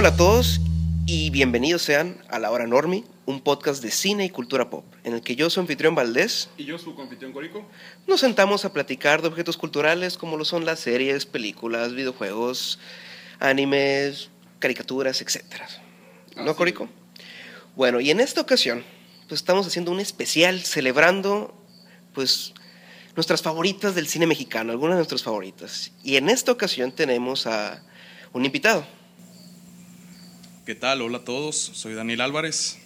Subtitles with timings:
[0.00, 0.60] Hola a todos
[1.06, 5.12] y bienvenidos sean a La Hora Normi, un podcast de cine y cultura pop, en
[5.12, 7.66] el que yo, su anfitrión Valdés, Y yo, su confitrión Corico.
[8.06, 12.78] nos sentamos a platicar de objetos culturales como lo son las series, películas, videojuegos,
[13.40, 14.30] animes,
[14.60, 15.42] caricaturas, etc.
[16.36, 16.88] ¿No, Así Corico?
[17.74, 18.84] Bueno, y en esta ocasión,
[19.26, 21.60] pues estamos haciendo un especial celebrando,
[22.14, 22.54] pues,
[23.16, 25.90] nuestras favoritas del cine mexicano, algunas de nuestras favoritas.
[26.04, 27.82] Y en esta ocasión tenemos a
[28.32, 28.86] un invitado.
[30.68, 31.00] ¿Qué tal?
[31.00, 32.76] Hola a todos, soy Daniel Álvarez.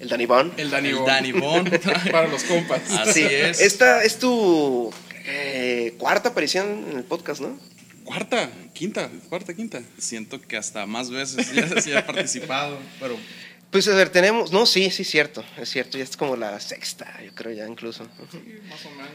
[0.00, 0.50] El Danny Bon.
[0.56, 1.06] El Dani El Bon.
[1.06, 1.70] Danny Bon.
[2.10, 2.90] Para los compas.
[2.92, 3.60] Así es.
[3.60, 4.90] Esta es tu
[5.26, 7.58] eh, cuarta aparición en el podcast, ¿no?
[8.04, 9.82] Cuarta, quinta, cuarta, quinta.
[9.98, 13.18] Siento que hasta más veces ya, ya he participado, pero
[13.70, 14.50] Pues a ver, tenemos.
[14.50, 15.44] No, sí, sí, cierto.
[15.58, 18.08] Es cierto, ya es como la sexta, yo creo ya incluso.
[18.30, 18.38] Sí,
[18.70, 19.10] más o menos.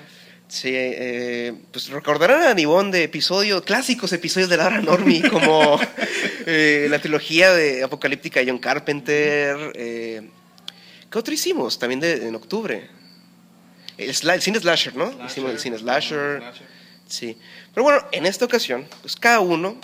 [0.48, 5.78] Sí, eh, pues recordarán a Nibón de episodios, clásicos episodios de la hora Normie, como
[6.46, 9.74] eh, la trilogía de Apocalíptica de John Carpenter.
[9.76, 10.30] eh,
[11.12, 11.78] ¿Qué otro hicimos?
[11.80, 12.90] También de, en octubre.
[13.98, 15.12] El, el cine slasher, ¿no?
[15.26, 16.42] Hicimos el cine slasher.
[17.08, 17.38] Sí.
[17.74, 19.80] Pero bueno, en esta ocasión, pues cada uno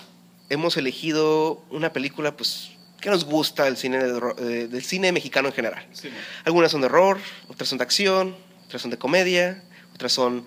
[0.49, 5.49] hemos elegido una película, pues, que nos gusta del cine, de eh, del cine mexicano
[5.49, 5.85] en general.
[5.91, 6.09] Sí.
[6.45, 10.45] Algunas son de horror, otras son de acción, otras son de comedia, otras son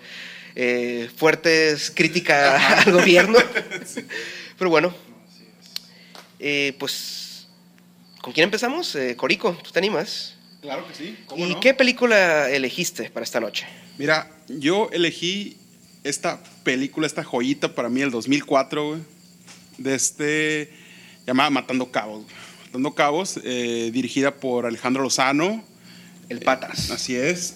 [0.55, 3.37] eh, fuertes crítica al gobierno.
[4.57, 4.93] Pero bueno,
[6.39, 7.47] eh, pues,
[8.21, 8.95] ¿con quién empezamos?
[8.95, 10.35] Eh, Corico, ¿tú te animas?
[10.61, 11.17] Claro que sí.
[11.27, 11.59] ¿Cómo ¿Y no?
[11.59, 13.65] qué película elegiste para esta noche?
[13.97, 15.57] Mira, yo elegí
[16.03, 19.01] esta película, esta joyita para mí del 2004, güey.
[19.77, 20.71] De este.
[21.25, 22.23] llamada Matando Cabos.
[22.23, 22.35] güey.
[22.65, 25.63] Matando Cabos, eh, dirigida por Alejandro Lozano.
[26.29, 26.91] El Patas.
[26.91, 27.55] Así es.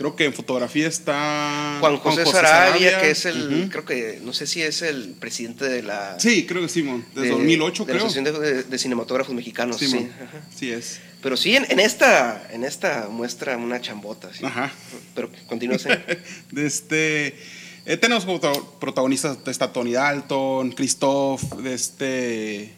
[0.00, 1.76] Creo que en fotografía está.
[1.80, 5.82] Juan José, Sarabia, que es el, creo que, no sé si es el presidente de
[5.82, 6.18] la...
[6.18, 7.04] Sí, creo que sí, mon.
[7.14, 8.06] Desde de- 2008, de la creo.
[8.08, 9.88] Asociación de, Cinematógrafos Mexicanos, sí.
[9.88, 10.08] Sí.
[10.56, 11.00] Sí es.
[11.22, 14.42] Pero sí, en, en esta, en esta muestra una chambota, sí.
[14.42, 14.72] Ajá.
[15.14, 15.90] Pero continúa, sí.
[16.50, 17.36] De este,
[17.84, 22.72] eh, tenemos como pro- protagonistas, está Tony Dalton, Christoph, de este,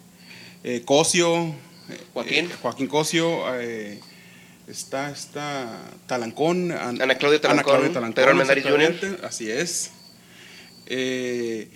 [0.65, 1.55] eh, Cosio.
[1.89, 2.47] eh, Joaquín.
[2.47, 3.45] eh, Joaquín Cosio.
[4.67, 6.73] Está, está Talancón.
[6.73, 8.81] An- Ana Claudia Talancón, Pedro Armendáriz Jr..
[8.83, 9.91] exactamente, Así es.
[10.87, 11.69] Eh,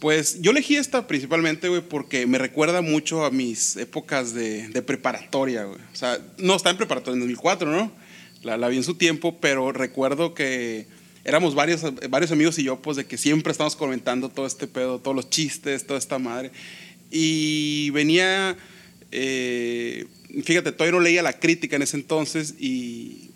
[0.00, 4.82] pues yo elegí esta principalmente, güey, porque me recuerda mucho a mis épocas de, de
[4.82, 5.80] preparatoria, güey.
[5.92, 7.92] O sea, no, estaba en preparatoria en 2004, ¿no?
[8.42, 10.86] La, la vi en su tiempo, pero recuerdo que
[11.24, 14.98] éramos varios, varios amigos y yo, pues, de que siempre estamos comentando todo este pedo,
[14.98, 16.50] todos los chistes, toda esta madre.
[17.10, 18.56] Y venía,
[19.14, 20.06] eh,
[20.42, 23.30] fíjate, todavía no leía la crítica en ese entonces y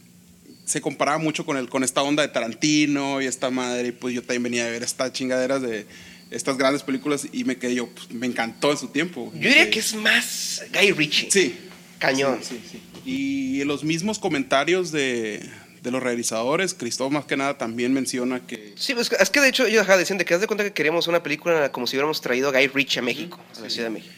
[0.65, 4.15] se comparaba mucho con, el, con esta onda de Tarantino y esta madre, y pues
[4.15, 5.87] yo también venía a ver estas chingaderas de
[6.31, 9.33] estas grandes películas y me quedé yo, pues, me encantó en su tiempo.
[9.35, 11.31] Yo diría que es más Guy Ritchie.
[11.31, 11.55] Sí.
[11.99, 12.41] Cañón.
[12.43, 13.11] Sí, sí, sí.
[13.11, 15.41] Y los mismos comentarios de,
[15.83, 18.75] de los realizadores, Cristóbal más que nada también menciona que...
[18.77, 21.07] Sí, pues, es que de hecho ellos decían de que haz de cuenta que queríamos
[21.07, 23.95] una película como si hubiéramos traído a Guy Ritchie a México, a la Ciudad de
[23.95, 24.15] México.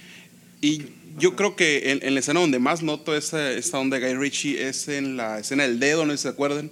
[0.61, 0.85] Y
[1.19, 4.19] yo creo que en, en la escena donde más noto esa, esta onda de Guy
[4.21, 6.71] Ritchie es en la escena del dedo, no sé si se acuerdan,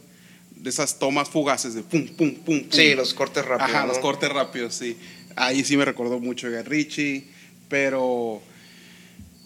[0.57, 2.71] de esas tomas fugaces de pum, pum, pum, pum.
[2.71, 3.71] Sí, los cortes rápidos.
[3.71, 3.89] Ajá, ¿no?
[3.89, 4.97] los cortes rápidos, sí.
[5.37, 7.25] Ahí sí me recordó mucho a Guy Ritchie,
[7.69, 8.43] pero...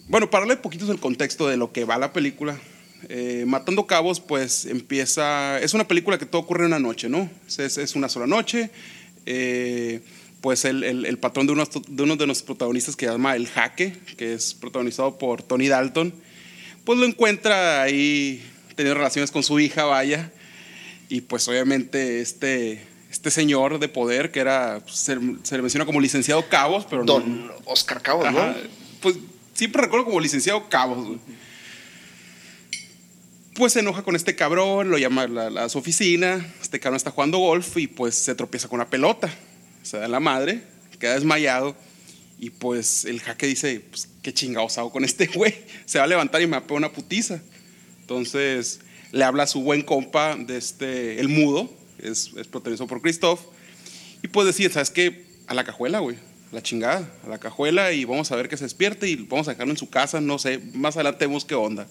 [0.07, 2.59] Bueno, para un poquito del contexto de lo que va la película,
[3.09, 5.59] eh, Matando Cabos, pues empieza...
[5.61, 7.29] Es una película que todo ocurre en una noche, ¿no?
[7.47, 8.69] Es- es una sola noche.
[9.25, 10.01] eh,
[10.43, 13.35] pues el, el- el patrón de uno, de uno de los protagonistas que se llama
[13.37, 16.13] El Jaque, que es protagonizado por Tony Dalton,
[16.83, 18.43] pues lo encuentra ahí
[18.75, 20.31] teniendo relaciones con su hija, vaya.
[21.07, 25.85] Y pues obviamente este, este señor de poder, que era, pues, se, se le menciona
[25.85, 28.55] como licenciado Cabos, pero no- Don Oscar Cabos, Ajá, ¿no?
[28.99, 29.15] Pues
[29.53, 31.05] siempre recuerdo como licenciado Cabos.
[31.07, 31.19] güey.
[33.55, 36.97] Pues se enoja con este cabrón, lo llama a, la- a su oficina, este cabrón
[36.97, 39.29] está jugando golf y pues se tropieza con una pelota.
[39.83, 40.63] Se da la madre,
[40.99, 41.75] queda desmayado
[42.39, 45.53] y pues el jaque dice, pues qué chingados hago con este güey.
[45.85, 47.41] Se va a levantar y me va a una putiza.
[48.01, 48.79] Entonces
[49.11, 53.39] le habla a su buen compa de este, el mudo, es, es protagonizado por Christoph,
[54.23, 55.25] y pues decir, ¿sabes qué?
[55.47, 56.17] A la cajuela, güey.
[56.51, 59.47] A la chingada, a la cajuela y vamos a ver que se despierte y vamos
[59.47, 61.87] a dejarlo en su casa, no sé, más adelante vemos qué onda.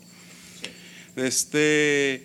[1.16, 2.24] Este,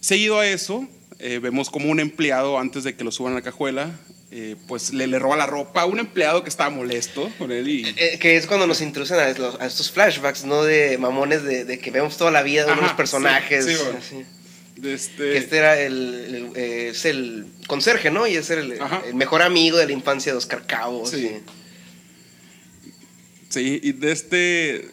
[0.00, 0.86] seguido a eso,
[1.18, 3.98] eh, vemos como un empleado, antes de que lo suban a la cajuela,
[4.30, 7.68] eh, pues le, le roba la ropa a un empleado que estaba molesto con él
[7.68, 7.94] y...
[7.96, 10.64] Eh, que es cuando nos introducen a, los- a estos flashbacks, ¿no?
[10.64, 13.64] De mamones de, de que vemos toda la vida de Ajá, unos personajes.
[13.64, 13.98] sí, sí, bueno.
[13.98, 14.24] así.
[14.88, 18.26] este, Que este era el, el- eh, es el conserje, ¿no?
[18.26, 21.10] Y es el, el mejor amigo de la infancia de Oscar Cabos.
[21.10, 21.18] Sí.
[21.26, 21.42] y-
[23.48, 24.88] Sí, y de este,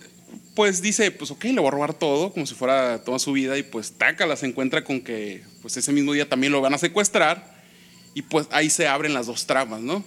[0.55, 3.57] pues dice, pues ok, le voy a robar todo, como si fuera toda su vida,
[3.57, 6.77] y pues tácala, se encuentra con que, pues ese mismo día también lo van a
[6.77, 7.52] secuestrar,
[8.13, 10.03] y pues ahí se abren las dos tramas, ¿no?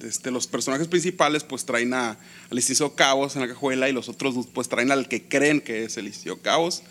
[0.00, 2.18] Este, los personajes principales pues traen a, al
[2.50, 5.96] licenciado Cabos en la cajuela y los otros pues traen al que creen que es
[5.96, 6.82] el licenciado Cabos.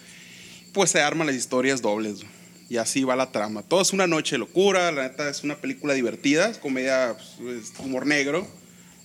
[0.73, 2.21] Pues se arman las historias dobles.
[2.69, 3.63] Y así va la trama.
[3.63, 7.63] Todo es una noche de locura, la neta es una película divertida, es comedia, pues,
[7.63, 8.47] es humor negro,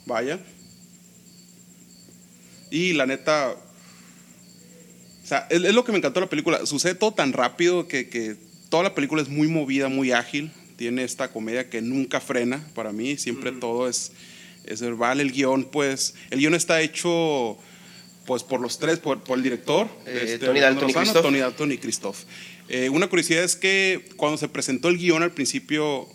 [0.05, 0.39] vaya.
[2.71, 3.57] Y la neta,
[5.25, 6.65] o sea, es, es lo que me encantó de la película.
[6.65, 8.37] Sucede todo tan rápido que, que
[8.69, 10.53] toda la película es muy movida, muy ágil.
[10.77, 13.17] Tiene esta comedia que nunca frena para mí.
[13.17, 14.13] Siempre todo es,
[14.65, 15.21] es verbal.
[15.21, 17.59] El guion, pues, el guion está hecho
[18.27, 21.23] pues por los tres, por, por el director, Eh, Tony Dalton y Lozano, Christoph.
[21.23, 22.19] Tony Dalton y Christoph.
[22.69, 26.09] Eh, una curiosidad es que cuando se presentó el guion al principio,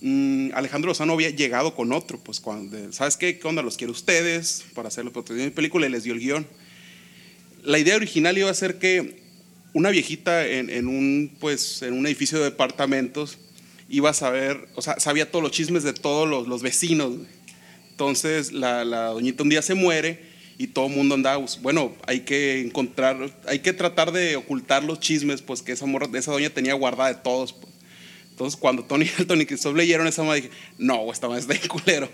[0.00, 3.40] mm, Alejandro Lozano había llegado con otro, pues cuando, ¿sabes qué?
[3.40, 3.62] ¿Qué onda?
[3.62, 6.46] Los quiero ustedes para hacer la protección de mi película y les dio el guion.
[7.64, 9.20] La idea original iba a ser que
[9.74, 13.38] una viejita en, en un, pues, en un edificio de departamentos
[13.90, 17.16] iba a saber, o sea, sabía todos los chismes de todos los, los vecinos.
[17.16, 17.28] güey.
[17.90, 22.20] Entonces la, la doñita un día se muere y todo el mundo andaba, bueno, hay
[22.20, 26.50] que encontrar, hay que tratar de ocultar los chismes, pues que esa, morra, esa doña
[26.50, 27.52] tenía guardada de todos.
[27.52, 27.72] pues.
[28.30, 31.68] Entonces cuando Tony Dalton y Christoph leyeron esa madre, dije, no, esta madre está bien
[31.68, 32.08] culero.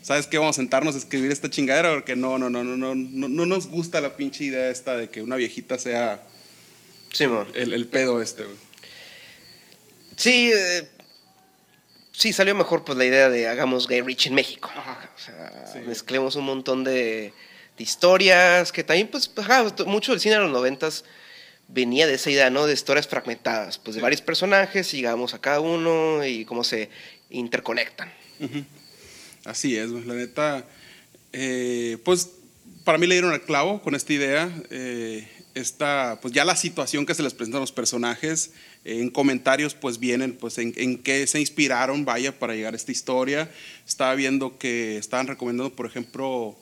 [0.00, 0.38] ¿Sabes qué?
[0.38, 3.46] Vamos a sentarnos a escribir esta chingadera porque no, no, no, no, no, no, no
[3.46, 6.22] nos gusta la pinche idea esta de que una viejita sea
[7.12, 7.48] Simón.
[7.54, 8.56] el, el pedo este, güey.
[10.16, 10.88] Sí, eh,
[12.16, 14.70] sí, salió mejor pues la idea de hagamos Gay Rich en México.
[14.76, 15.80] O sea, Sí.
[15.86, 17.32] mezclemos un montón de,
[17.76, 21.04] de historias que también, pues, ajá, t- mucho del cine de los noventas
[21.68, 22.66] venía de esa idea, ¿no?
[22.66, 26.88] De historias fragmentadas, pues de varios personajes, y llegamos a cada uno y cómo se
[27.28, 28.12] interconectan.
[29.44, 30.64] Así es, la neta,
[31.32, 32.30] eh, pues
[32.84, 34.48] para mí le dieron el clavo con esta idea.
[34.70, 38.50] eh, esta, pues ya la situación que se les presenta a los personajes,
[38.84, 42.76] eh, en comentarios pues vienen pues en, en qué se inspiraron, vaya, para llegar a
[42.76, 43.50] esta historia.
[43.86, 46.56] Estaba viendo que estaban recomendando, por ejemplo,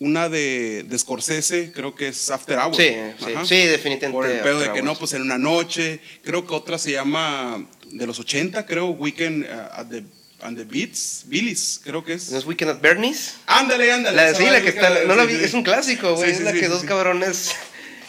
[0.00, 2.76] una de, de Scorsese, creo que es After Hours.
[2.76, 6.00] Sí, sí, sí, definitivamente Por el pedo de que no, pues en una noche.
[6.24, 10.02] Creo que otra se llama de los 80, creo, Weekend uh, at the,
[10.40, 12.32] and the Beats, Billy's, creo que es.
[12.32, 13.34] ¿No es Weekend at Bernie's?
[13.46, 14.16] Ándale, ándale.
[14.16, 16.30] La, sí, la que está, no la vi, es un clásico, güey.
[16.30, 17.54] Sí, sí, es la sí, que dos cabrones.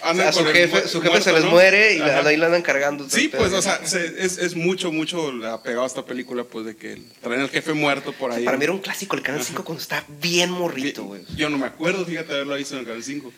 [0.04, 1.52] Andan su jefe, mu- su jefe se les ¿no?
[1.52, 2.28] muere y Ajá.
[2.28, 3.08] ahí la andan cargando.
[3.10, 6.76] Sí, pues, o sea, se- es, es mucho, mucho apegado a esta película, pues, de
[6.76, 8.44] que traen al jefe muerto por ahí.
[8.44, 11.22] Para mí era un clásico el Canal 5 cuando estaba bien morrito, güey.
[11.36, 13.32] Yo no me acuerdo, fíjate, haberlo visto en el Canal 5.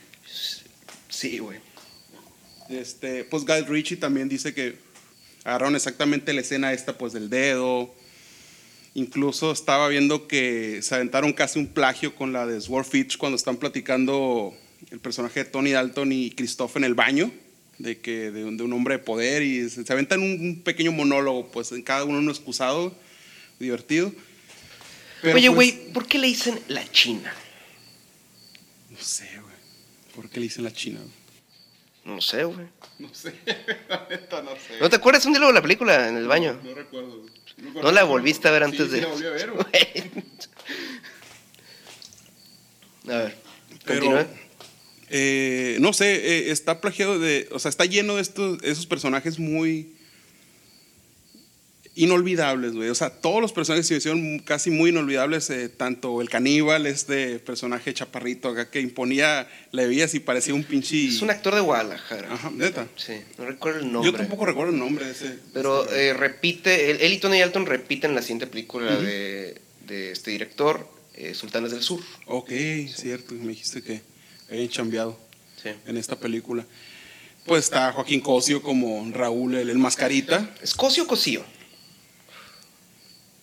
[1.10, 1.60] Sí, güey.
[2.70, 4.78] Este, pues Guy Ritchie también dice que
[5.44, 7.94] agarraron exactamente la escena esta, pues, del dedo.
[8.96, 13.36] Incluso estaba viendo que se aventaron casi un plagio con la de Sword Fitch cuando
[13.36, 14.56] están platicando
[14.92, 17.32] el personaje de Tony Dalton y Christoph en el baño,
[17.80, 20.62] de que de, un- de un hombre de poder y se, se aventan un, un
[20.64, 22.96] pequeño monólogo, pues en cada uno un excusado,
[23.60, 24.12] divertido.
[25.22, 27.34] Pero, Oye, pues, güey, ¿por qué le dicen la China?
[28.90, 29.54] No sé, güey.
[30.16, 31.00] ¿Por qué le dicen la China?
[32.06, 32.68] No sé, güey.
[33.00, 33.34] No sé,
[33.90, 34.80] la neta no sé.
[34.82, 36.60] ¿No te acuerdas un diálogo de la película en el baño?
[36.64, 37.22] No recuerdo.
[37.22, 37.32] güey.
[37.82, 38.98] ¿No la volviste a ver antes Sí, de.?
[38.98, 39.64] sí la volví a ver, güey.
[43.14, 43.36] a ver,
[43.86, 44.28] Pero, continúa.
[45.10, 49.40] Eh, no sé, eh, está plagiado de, o sea, está lleno de estos, esos personajes
[49.40, 49.94] muy
[51.96, 52.90] inolvidables, güey.
[52.90, 57.38] O sea, todos los personajes se hicieron casi muy inolvidables, eh, tanto el caníbal, este
[57.38, 61.08] personaje chaparrito acá que imponía, le veías y parecía un pinche...
[61.08, 62.34] Es un actor de Guadalajara.
[62.34, 62.88] Ajá, neta.
[62.96, 64.12] Sí, no recuerdo el nombre.
[64.12, 65.38] Yo tampoco recuerdo el nombre de ese.
[65.54, 70.12] Pero ese- eh, repite, él, él y Tony Dalton repiten la siguiente película de, de
[70.14, 72.00] este director, eh, Sultanes del Sur.
[72.26, 72.50] Ok,
[72.96, 74.02] cierto, me dijiste que
[74.58, 75.18] habían chambeado
[75.62, 75.70] Sí.
[75.86, 76.66] en esta película.
[77.46, 80.50] Pues está Joaquín Cosio como Raúl, el, el mascarita.
[80.62, 81.44] ¿Es Cosio o Cosío?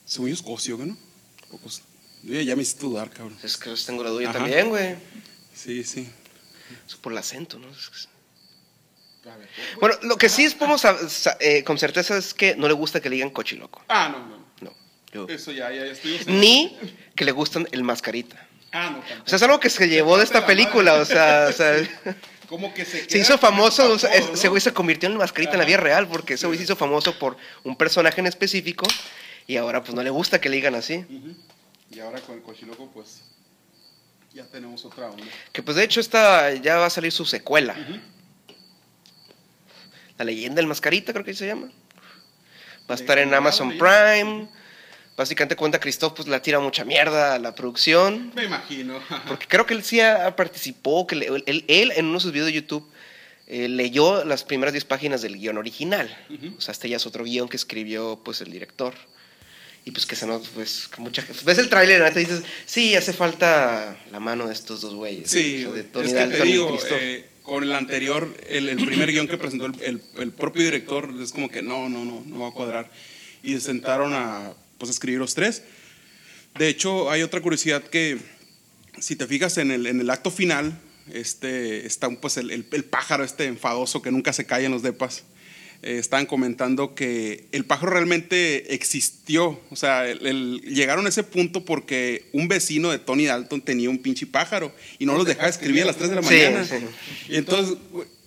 [0.05, 0.97] Según yo es Cosio, ¿no?
[2.23, 3.37] Ya me hiciste dudar, cabrón.
[3.43, 4.97] Es que tengo la duda también, güey.
[5.55, 6.09] Sí, sí.
[6.87, 7.69] Es por el acento, ¿no?
[7.71, 8.11] Es que-
[9.81, 10.83] Bueno, lo que sí es, podemos
[11.40, 13.83] eh, con certeza es que no le gusta que le digan cochiloco.
[13.88, 14.45] Ah, no, no.
[14.61, 14.75] No.
[15.12, 16.19] yo- Eso ya, ya, ya estoy.
[16.26, 16.76] Ni
[17.14, 18.47] que le gustan el mascarita.
[18.73, 19.23] Ah, no, tampoco.
[19.25, 21.77] O sea, es algo que se llevó de esta película, o sea, o sea,
[22.50, 23.17] Como que se.
[23.17, 26.09] hizo famoso, ese o sea, güey se convirtió en el mascarita en la vida real,
[26.09, 28.89] porque ese güey se hizo famoso por un personaje en específico
[29.47, 31.05] y ahora pues no le gusta que le digan así.
[31.91, 33.23] Y ahora con el cochiloco, pues.
[34.33, 35.25] Ya tenemos otra onda.
[35.53, 37.77] Que pues de hecho esta ya va a salir su secuela.
[40.19, 41.71] La leyenda del mascarita creo que se llama.
[42.91, 43.79] Va a estar en Amazon.
[43.79, 44.49] Prime.
[45.21, 48.33] Básicamente cuenta Christoph, pues la tira mucha mierda a la producción.
[48.35, 48.99] Me imagino.
[49.29, 49.99] Porque creo que él sí
[50.35, 52.89] participó, que le- él, él en uno de sus videos de YouTube
[53.47, 56.09] eh, leyó las primeras 10 páginas del guion original.
[56.31, 56.55] Ujú.
[56.57, 58.95] O sea, este ya es otro guion que escribió pues el director.
[59.85, 62.95] Y pues que se nos, pues, que mucha Ves el tráiler y neta dices, sí,
[62.97, 65.31] hace falta la mano de estos dos güeyes.
[65.31, 69.29] Sí, de es Tony que te digo, eh, con el anterior, el, el primer guion
[69.29, 72.49] que presentó el, el- el propio director, es como que no, no, no, no va
[72.49, 72.91] a cuadrar.
[73.43, 75.63] Y se sentaron a pues, escribir los tres.
[76.59, 78.19] De hecho, hay otra curiosidad que,
[78.99, 80.77] si te fijas en el, en el acto final,
[81.13, 84.83] este, está pues, el, el- el pájaro este enfadoso que nunca se calla en los
[84.83, 85.23] depas.
[85.83, 89.61] Eh, estaban comentando que el pájaro realmente existió.
[89.71, 93.89] O sea, el- el- llegaron a ese punto porque un vecino de Tony Dalton tenía
[93.89, 96.65] un pinche pájaro y no los dejaba escribir a las 3 de la mañana.
[96.65, 96.75] sí.
[97.31, 97.79] Y entonces,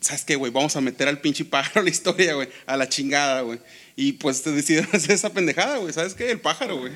[0.01, 0.51] ¿sabes qué, güey?
[0.51, 2.47] Vamos a meter al pinche pájaro a la historia, güey.
[2.65, 3.59] A la chingada, güey.
[3.95, 5.93] Y pues te decidieron hacer esa pendejada, güey.
[5.93, 6.31] ¿Sabes qué?
[6.31, 6.93] El pájaro, güey.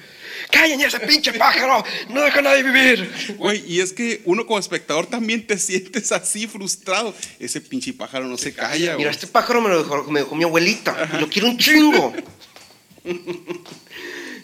[0.52, 1.84] ¡Cállen ya ese pinche pájaro!
[2.10, 3.36] ¡No deja a nadie vivir!
[3.38, 7.14] Güey, y es que uno como espectador también te sientes así frustrado.
[7.40, 8.98] Ese pinche pájaro no se calla, güey.
[9.00, 11.10] Mira, este pájaro me lo dejó, me dejó mi abuelita.
[11.14, 12.14] y Lo quiero un chingo.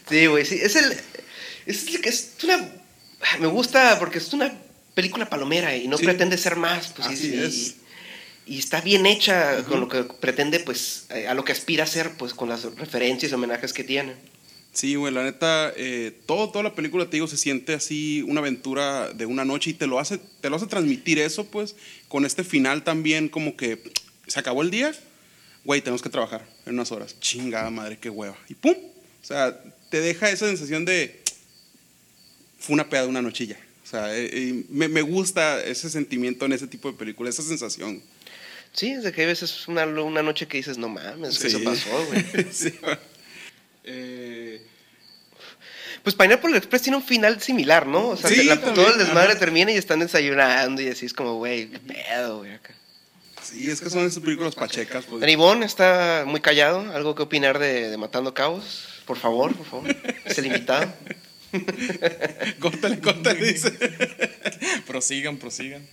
[0.09, 0.59] sí, güey, sí.
[0.61, 0.95] Es el.
[1.65, 2.69] Es, el que es una.
[3.39, 4.53] Me gusta porque es una
[4.93, 6.03] película palomera y no Sí.
[6.05, 6.87] pretende ser más.
[6.89, 7.53] Pues, Así y, es.
[7.55, 7.75] Y
[8.47, 12.11] está bien hecha con lo que pretende, pues, eh, a lo que aspira a ser,
[12.17, 14.13] pues, con las referencias y homenajes que tiene.
[14.73, 18.41] Sí, güey, la neta, eh, todo, toda la película, te digo, se siente así una
[18.41, 21.75] aventura de una noche y te lo hace, te lo hace transmitir eso, pues,
[22.07, 23.83] con este final también como que
[24.25, 24.91] se acabó el día,
[25.63, 27.19] güey, tenemos que trabajar en unas horas.
[27.19, 28.35] Chingada madre, qué hueva.
[28.49, 31.21] Y pum, o sea, te deja esa sensación de,
[32.57, 33.59] fue una peda de una nochilla.
[33.83, 37.47] O sea, eh, eh, me, me gusta ese sentimiento en ese tipo de películas, esa
[37.47, 38.01] sensación.
[38.73, 41.47] Sí, es de que hay veces una, una noche que dices, no mames, Sí.
[41.47, 42.47] eso pasó, güey.
[42.51, 42.97] sí, güey.
[43.83, 44.61] Eh,
[46.03, 48.09] Pues Pineapple Express tiene un final similar, ¿no?
[48.09, 49.39] O sea, Sí, la- todo el desmadre ajá.
[49.39, 52.53] termina y están desayunando y así es como, güey, qué pedo, güey.
[52.53, 52.73] acá.
[53.41, 55.05] sí, es que son esas películas pachecas.
[55.05, 55.29] Pues.
[55.31, 56.79] Ivonne está muy callado.
[56.93, 58.87] ¿Algo que opinar de, de Matando Cabos?
[59.05, 59.95] Por favor, por favor.
[60.25, 60.91] Es el invitado.
[62.59, 63.71] Córtale, córtale, dice.
[64.87, 65.87] Prosigan, prosigan.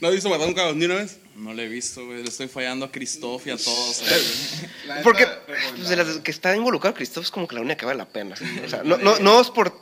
[0.00, 1.18] ¿No has visto matar un cabrón ni una vez?
[1.36, 2.22] No le he visto, güey.
[2.22, 4.02] Le estoy fallando a Christoph y a todos.
[4.02, 4.70] eh.
[5.02, 7.98] Porque pues, de las que está involucrado Christoph es como que la única que vale
[7.98, 8.36] la pena.
[8.64, 9.78] O sea, no, no, no es por...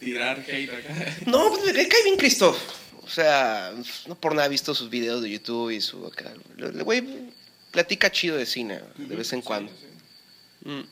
[0.00, 1.16] Tirar hate acá.
[1.26, 2.58] No, pues me cae bien Christoph.
[3.02, 3.72] O sea,
[4.06, 6.06] no por nada he visto sus videos de YouTube y su...
[6.06, 6.32] acá.
[6.58, 7.32] El güey
[7.70, 9.72] platica chido de cine de vez en cuando.
[10.64, 10.82] Mm.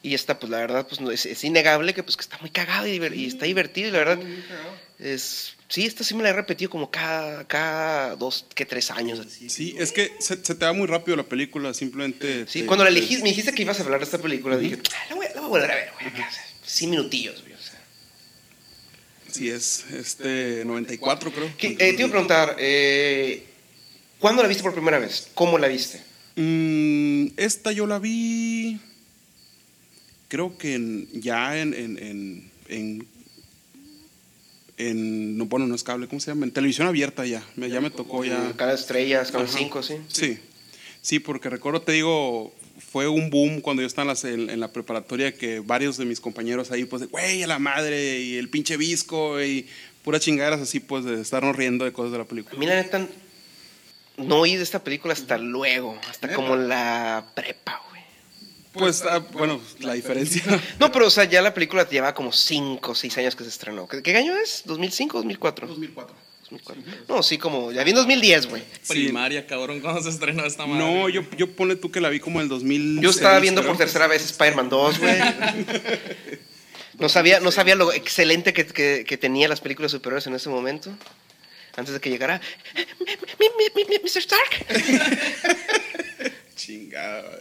[0.00, 2.50] Y esta, pues la verdad, pues no, es, es innegable que, pues, que está muy
[2.50, 3.88] cagado y, y está divertido.
[3.88, 4.18] Y la verdad,
[4.98, 5.54] es.
[5.68, 9.20] Sí, esta sí me la he repetido como cada, cada dos, que tres años.
[9.48, 12.46] Sí, es que se, se te va muy rápido la película, simplemente.
[12.48, 14.78] Sí, te- cuando la elegí, me dijiste que ibas a hablar de esta película, dije,
[14.94, 16.06] "Ah, la voy, a- la voy a volver a ver, güey.
[16.06, 16.30] acá,
[16.64, 17.52] Cinco minutillos, güey.
[17.52, 17.78] o sea.
[19.30, 21.52] Sí, es este 94, creo.
[21.58, 23.44] ¿Qué- eh, te iba a preguntar, eh,
[24.18, 25.28] ¿cuándo la viste por primera vez?
[25.34, 26.00] ¿Cómo la viste?
[26.36, 28.80] Mm, esta yo la vi.
[30.28, 31.74] Creo que en- ya en.
[31.74, 33.08] en, en,
[34.78, 36.46] en- en- no, bueno, no es cable, ¿cómo se llama?
[36.46, 37.42] En televisión abierta ya.
[37.56, 38.52] Me- ya me tocó ya.
[38.56, 39.58] Cada estrellas, cada Ajá.
[39.58, 39.96] cinco, sí.
[40.08, 40.38] Sí,
[41.02, 42.54] sí, porque recuerdo, te digo,
[42.90, 46.84] fue un boom cuando yo estaba en, la preparatoria que varios de mis compañeros ahí,
[46.84, 49.66] pues, de, güey, a la madre, y el pinche visco, y
[50.04, 52.58] puras chingaderas así, pues, de estarnos riendo de cosas de la película.
[52.58, 53.06] mí, la neta,
[54.16, 57.87] no oí de esta película hasta luego, hasta como la prepa, güey.
[58.78, 60.42] Pues, ah, bueno, la diferencia.
[60.78, 63.50] No, pero, o sea, ya la película lleva como 5 o 6 años que se
[63.50, 63.86] estrenó.
[63.88, 64.64] ¿Qué, qué año es?
[64.66, 65.66] ¿2005 o 2004?
[65.66, 66.16] 2004.
[66.50, 66.82] 2004.
[67.08, 68.62] No, sí, como, ya vi en 2010, güey.
[68.82, 68.94] Sí.
[69.04, 70.82] Primaria, cabrón, cuando se estrenó esta madre.
[70.84, 73.00] No, yo, yo ponle tú que la vi como en el 2000.
[73.02, 75.14] Yo estaba viendo por tercera vez Spider-Man 2, güey.
[76.98, 80.48] No sabía, no sabía lo excelente que, que- que tenía las películas superiores en ese
[80.48, 80.90] momento.
[81.76, 82.40] Antes de que llegara.
[82.74, 83.06] "Mi-
[83.38, 84.18] mi- mi- mi- Mr.
[84.18, 84.66] Stark.
[86.56, 87.38] Chingada.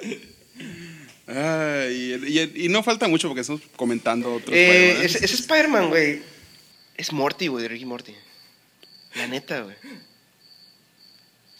[1.27, 4.55] Y, y- y no falta mucho porque estamos comentando otros.
[4.55, 5.05] Eh, ¿eh?
[5.05, 6.21] ese Spider-Man, güey.
[6.95, 8.15] Es Morty, güey, Ricky Morty.
[9.15, 9.75] La neta, güey.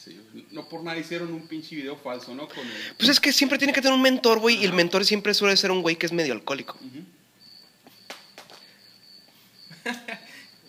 [0.04, 0.20] Sí,
[0.52, 2.48] no por nada hicieron un pinche video falso, ¿no?
[2.48, 4.56] Con el- Pues es que siempre tiene que tener un mentor, güey.
[4.56, 6.78] Y el mentor siempre suele ser un güey que es medio alcohólico.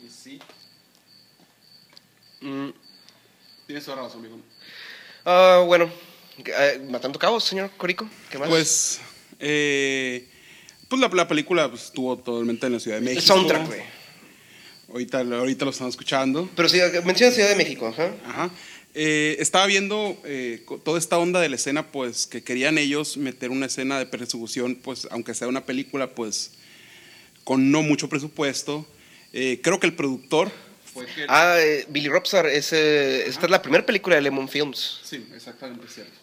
[0.05, 0.39] Y sí.
[2.41, 2.69] Mm,
[3.67, 4.39] Tienes toda razón, amigo.
[5.25, 5.91] ah, bueno,
[6.45, 8.09] eh, matando cabos, señor Corico.
[8.31, 8.49] ¿Qué más?
[8.49, 9.01] Pues,
[9.41, 10.29] eh,
[10.89, 13.21] pues la, la película pues, estuvo totalmente en la Ciudad de México.
[13.21, 13.83] el soundtrack, güey.
[14.91, 16.49] Ahorita, ahorita lo están escuchando.
[16.57, 18.15] Pero sí, menciona Ciudad de México, ajá.
[18.27, 18.51] Ajá.
[18.95, 23.51] Eh, estaba viendo eh, toda esta onda de la escena, pues que querían ellos meter
[23.51, 26.53] una escena de persecución, pues aunque sea una película, pues
[27.45, 28.87] con no mucho presupuesto.
[29.33, 30.51] Eh, creo que el productor
[30.93, 31.27] fue que...
[31.29, 35.01] Ah, Billy Robstar, es, esta es la primera película de Lemon Films.
[35.05, 36.19] Sí, exactamente cierto.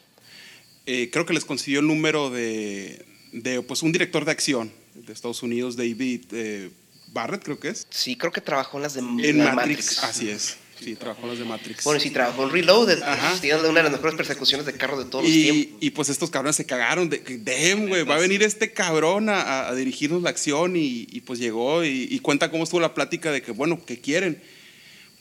[0.86, 5.14] Eh, creo que les consiguió el número de, de, pues, un director de acción de
[5.14, 6.70] Estados Unidos, David eh,
[7.08, 7.88] Barrett, creo que es.
[7.90, 10.04] Sí, creo que trabajó en las de En la Matrix.
[10.04, 10.58] Así es.
[10.80, 11.84] Sí, trabajó en las de Matrix.
[11.86, 13.02] Bueno, sí, trabajó en Reloaded.
[13.02, 13.40] Ajá.
[13.40, 15.78] tiene una de las mejores persecuciones de carro de todos los tiempos.
[15.80, 19.70] y, pues estos cabrones se cagaron de damn, güey, va a venir este cabrón a,
[19.70, 23.32] a dirigirnos la acción y, y, pues llegó y, y cuenta cómo estuvo la plática
[23.32, 24.42] de que, bueno, ¿qué quieren?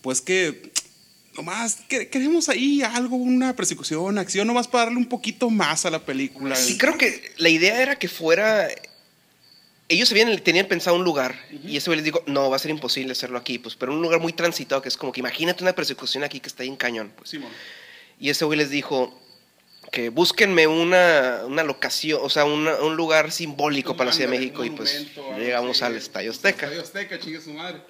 [0.02, 0.73] Pues que
[1.36, 5.90] nomás que- queremos ahí algo, una persecución, acción, nomás para darle un poquito más a
[5.90, 6.54] la película.
[6.56, 8.68] Sí, creo que la idea era que fuera.
[9.88, 12.70] Ellos habían, tenían pensado un lugar y ese güey les dijo, no, va a ser
[12.70, 15.74] imposible hacerlo aquí, pues, pero un lugar muy transitado que es como que imagínate una
[15.74, 17.12] persecución aquí que está ahí en cañón.
[17.14, 17.36] Pues.
[18.18, 19.20] Y ese güey les dijo
[19.92, 24.38] que búsquenme una, una locación, o sea, una- un lugar simbólico para la Ciudad de
[24.38, 25.06] México y pues
[25.38, 25.96] llegamos al.
[25.96, 26.64] Estadio Azteca.
[26.66, 27.80] Estadio Azteca, chingue su madre.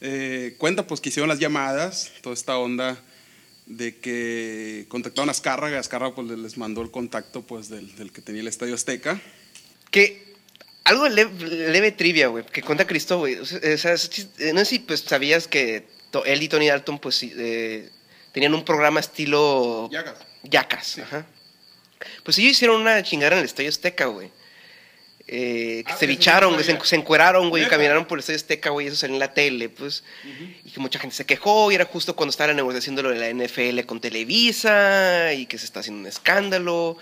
[0.00, 2.98] Eh, cuenta pues que hicieron las llamadas, toda esta onda
[3.66, 8.20] de que contactaron a Azcárraga, Azcárraga pues les mandó el contacto pues del, del que
[8.20, 9.20] tenía el Estadio Azteca.
[9.90, 10.30] Que
[10.84, 13.36] algo de leve, leve trivia, güey, que cuenta Cristo, güey.
[13.36, 13.60] O sea,
[13.94, 15.86] eh, no sé si pues sabías que
[16.24, 17.90] él y Tony Dalton pues eh,
[18.32, 19.88] tenían un programa estilo.
[20.42, 20.98] Yacas.
[20.98, 21.26] Ajá.
[22.24, 24.30] Pues ellos hicieron una chingada en el Estadio Azteca, güey.
[25.32, 28.70] Eh, que Ah, se bicharon, güey, se, encueraron, güey, y caminaron por el Estadio Azteca,
[28.70, 30.02] güey, eso salió en la tele, pues.
[30.64, 33.10] Y que mucha gente se quejó, y era justo cuando estaba la negociación de lo
[33.10, 36.98] de la NFL con Televisa, y que se está haciendo un escándalo,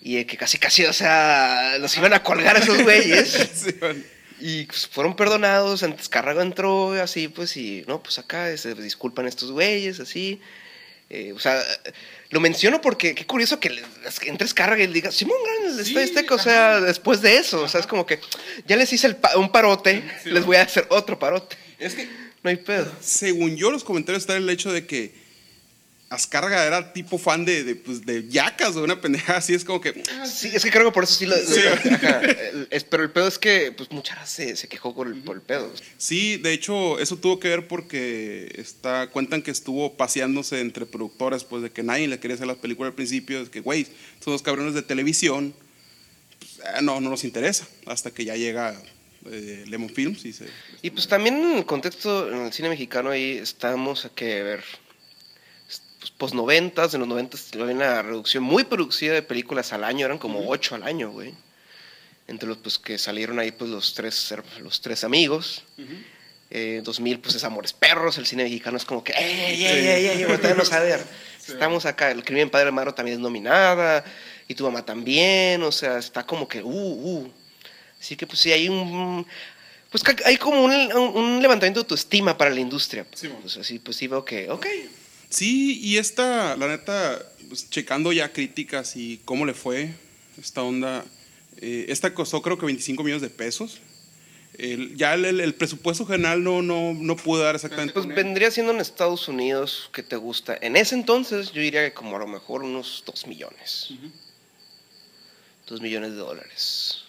[0.00, 3.50] y que casi, casi, o sea, los iban a colgar a esos güeyes.
[3.52, 4.00] Sí, bueno.
[4.38, 9.26] Y pues, fueron perdonados, antes Carrago entró así, pues, y no, pues acá se disculpan
[9.26, 10.40] estos güeyes, así.
[11.08, 11.60] Eh, o sea,
[12.30, 15.36] lo menciono porque qué curioso que le- es que entres Carraga y le digas, Simón,
[15.44, 16.80] gran, el Sí, Azteca", o sea, ajá.
[16.86, 18.20] después de eso, o sea, es como que
[18.66, 21.56] ya les hice el pa- un parote, Sí, les voy a hacer otro parote.
[21.78, 22.08] Es que
[22.42, 22.90] No hay pedo.
[23.00, 25.12] según yo los comentarios está el hecho de que
[26.10, 29.80] Azcárraga era tipo fan de, de, pues, de Yacas o una pendeja así, es como
[29.80, 30.02] que...
[30.18, 31.36] ah, Sí, es que creo que por eso sí lo...
[31.36, 31.60] lo- Sí.
[31.88, 35.06] ajá, el- es- pero el pedo es que, pues, mucha raza se, se quejó por
[35.06, 35.72] el, por el pedo.
[35.98, 41.44] Sí, de hecho, eso tuvo que ver porque está, cuentan que estuvo paseándose entre productores,
[41.44, 43.84] pues de que nadie le quería hacer las películas al principio, es que, güey,
[44.18, 45.54] son dos cabrones de televisión,
[46.40, 48.74] pues, eh, no, no nos interesa, hasta que ya llega
[49.30, 50.46] eh, Lemon Films y se...
[50.82, 54.64] Y pues también en el contexto, en el cine mexicano ahí estamos a que ver,
[56.20, 60.04] pues post noventas, en los noventas había una reducción muy producida de películas al año,
[60.04, 61.32] eran como ocho al año, güey.
[62.28, 65.62] Entre los pues que salieron ahí pues los tres, los tres amigos.
[66.50, 70.06] Eh, 2000 pues es Amores Perros, el cine mexicano es como que, ¡ey, ey, ey,
[70.08, 70.22] ey!
[70.24, 71.00] Ahorita no saber.
[71.48, 74.04] Estamos acá, el crimen Padre Amaro también es nominada,
[74.46, 77.32] y tu mamá también, o sea, está como que, uh, uh.
[77.98, 79.26] Así que pues sí, hay un...
[79.90, 83.04] Pues hay como un, un- levantamiento de autoestima para la industria.
[83.14, 84.66] Sí, pues así, pues sí veo que, ok.
[85.30, 89.94] Sí, y esta, la neta, pues, checando ya críticas y cómo le fue
[90.40, 91.04] esta onda,
[91.58, 93.80] eh, esta costó creo que 25 millones de pesos.
[94.58, 97.94] El- ya el, el- el presupuesto general no, no, no pudo dar exactamente.
[97.94, 100.58] Pues vendría siendo en Estados Unidos que te gusta.
[100.60, 103.90] En ese entonces yo diría que como a lo mejor unos 2 millones.
[105.68, 107.04] 2 millones de dólares.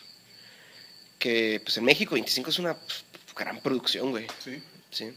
[1.17, 3.03] Que pues en México 25 es una pues,
[3.36, 4.27] gran producción, güey.
[4.43, 5.10] Sí, Sí.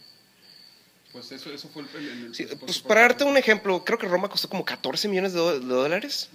[1.15, 4.09] Pues eso, eso fue el, el- el Sí, pues para- darte un ejemplo, creo que
[4.09, 6.29] Roma costó como 14 millones de, dólares.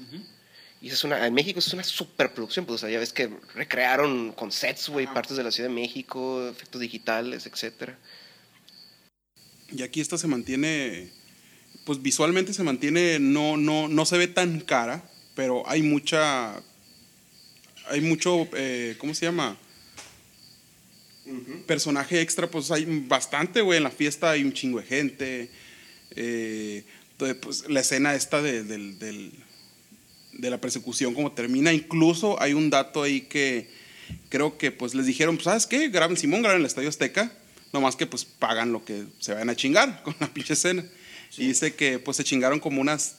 [0.81, 3.29] Y esa es una, en México es una superproducción, pues o sea, ya ves que
[3.55, 7.99] recrearon con sets, güey, partes de la Ciudad de México, efectos digitales, etcétera.
[9.69, 11.11] Y aquí esta se mantiene,
[11.83, 15.03] pues visualmente se mantiene, no, no, no se ve tan cara,
[15.35, 16.55] pero hay mucha,
[17.89, 19.57] hay mucho, eh, ¿cómo se llama?
[21.65, 25.49] Personaje extra, pues hay bastante, güey, en la fiesta hay un chingo de gente.
[26.15, 32.69] eh, entonces, pues, la escena esta de, de la persecución, como termina, incluso hay un
[32.69, 33.69] dato ahí que
[34.29, 35.89] creo que pues les dijeron, pues, ¿sabes qué?
[35.89, 37.31] Graben Simón, graben el Estadio Azteca,
[37.73, 40.83] nomás que pues pagan lo que se vayan a chingar con la pinche escena.
[41.37, 43.17] Y dice que pues se chingaron como unas,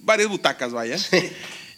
[0.00, 0.96] varias butacas, vaya.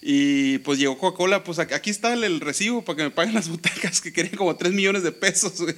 [0.07, 3.49] Y pues llegó Coca-Cola, pues aquí está el, el recibo para que me paguen las
[3.49, 5.75] butacas, que querían como 3 millones de pesos, güey.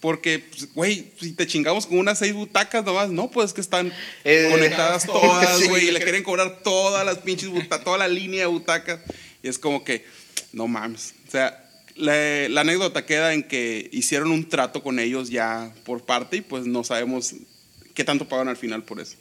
[0.00, 3.92] Porque, pues, güey, si te chingamos con unas seis butacas nomás, no, pues que están
[4.24, 5.68] Eh, conectadas todas, sí.
[5.68, 9.00] güey, y le quieren cobrar todas las pinches butacas, toda la línea de butacas.
[9.42, 10.04] Y es como que,
[10.52, 11.14] no mames.
[11.28, 11.64] O sea,
[11.94, 16.40] la, la anécdota queda en que hicieron un trato con ellos ya por parte y
[16.40, 17.36] pues no sabemos
[17.94, 19.16] qué tanto pagaron al final por eso.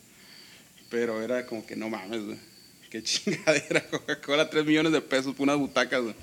[0.89, 2.37] Pero era como que no mames, güey.
[2.93, 6.13] Qué chingadera, Coca-Cola, 3 millones de pesos por unas butacas, güey.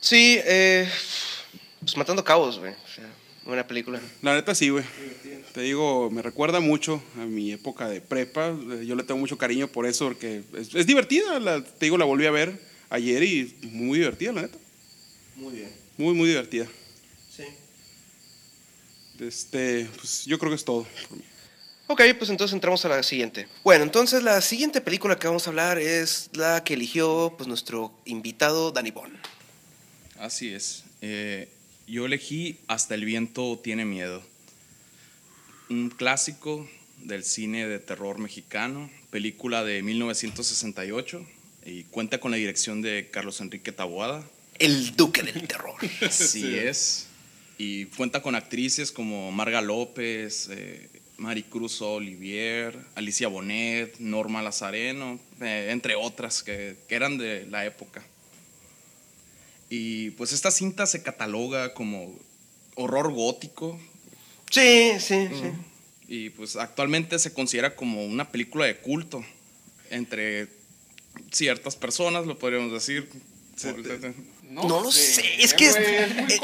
[0.00, 0.88] Sí, eh,
[1.80, 2.72] pues Matando Cabos, güey.
[2.72, 3.12] O sea,
[3.44, 4.00] buena película.
[4.22, 4.84] La neta sí, güey.
[5.52, 8.56] Te digo, me recuerda mucho a mi época de prepa.
[8.86, 11.38] Yo le tengo mucho cariño por eso, porque es, es divertida.
[11.38, 14.56] La- te digo, la volví a ver ayer y muy divertida, la neta.
[15.34, 15.70] Muy bien.
[15.98, 16.66] Muy, muy divertida.
[17.36, 17.44] Sí.
[19.20, 20.86] Este, pues yo creo que es todo.
[21.10, 21.24] por mí.
[21.88, 23.46] Ok, pues entonces entramos a la siguiente.
[23.62, 27.92] Bueno, entonces la siguiente película que vamos a hablar es la que eligió pues, nuestro
[28.04, 29.10] invitado Danny Bon.
[30.18, 30.84] Así es.
[31.00, 31.48] Eh,
[31.86, 34.20] yo elegí Hasta el viento tiene miedo.
[35.70, 36.68] Un clásico
[37.04, 41.24] del cine de terror mexicano, película de 1968
[41.64, 44.24] y cuenta con la dirección de Carlos Enrique Taboada.
[44.58, 45.76] El Duque del Terror.
[46.00, 47.06] Así es.
[47.58, 55.68] Y cuenta con actrices como Marga López, eh, Maricruz Olivier, Alicia Bonet, Norma Lazareno, eh,
[55.70, 58.02] entre otras que, que eran de la época.
[59.68, 62.14] Y pues esta cinta se cataloga como
[62.76, 63.80] horror gótico
[64.50, 65.50] Sí, sí, sí.
[66.06, 69.24] y pues actualmente se considera como una película de culto
[69.90, 70.48] entre
[71.32, 73.08] ciertas personas, lo podríamos decir.
[74.50, 75.76] No, lo sé, es que es-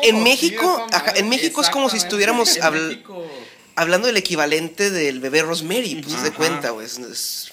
[0.03, 3.27] en México, ajá, en México es como si estuviéramos En habl- México-
[3.77, 6.37] hablando del equivalente del bebé Rosemary, pues haz de Ajá.
[6.37, 6.87] cuenta, güey.
[6.87, 7.53] es- es-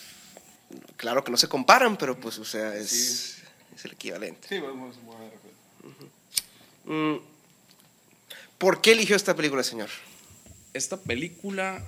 [0.98, 3.38] claro que no se comparan, pero pues, o sea, es,
[3.76, 4.48] es el equivalente.
[4.48, 5.40] Sí, vamos a ver.
[6.86, 7.20] Mm.
[8.58, 9.90] ¿Por qué eligió esta película, señor?
[10.74, 11.84] esta película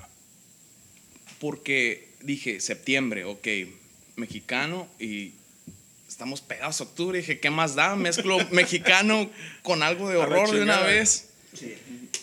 [1.40, 3.48] porque dije, septiembre, ok,
[4.16, 5.34] mexicano y
[6.08, 7.20] estamos pegados a octubre.
[7.20, 7.96] Dije, ¿qué más da?
[7.96, 9.30] Mezclo mexicano
[9.64, 10.88] con algo de horror de una chingada.
[11.54, 11.78] Vez.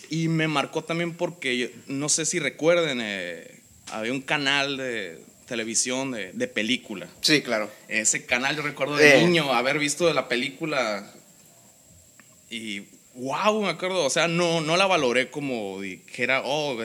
[0.09, 3.61] Y me marcó también porque, no sé si recuerden, eh,
[3.91, 7.07] había un canal de televisión de, de película.
[7.21, 7.71] Sí, claro.
[7.87, 9.25] Ese canal yo recuerdo de Eh.
[9.25, 11.11] niño haber visto la película
[12.49, 12.81] y
[13.15, 16.77] wow, me acuerdo, o sea, no, no la valoré como dijera, oh,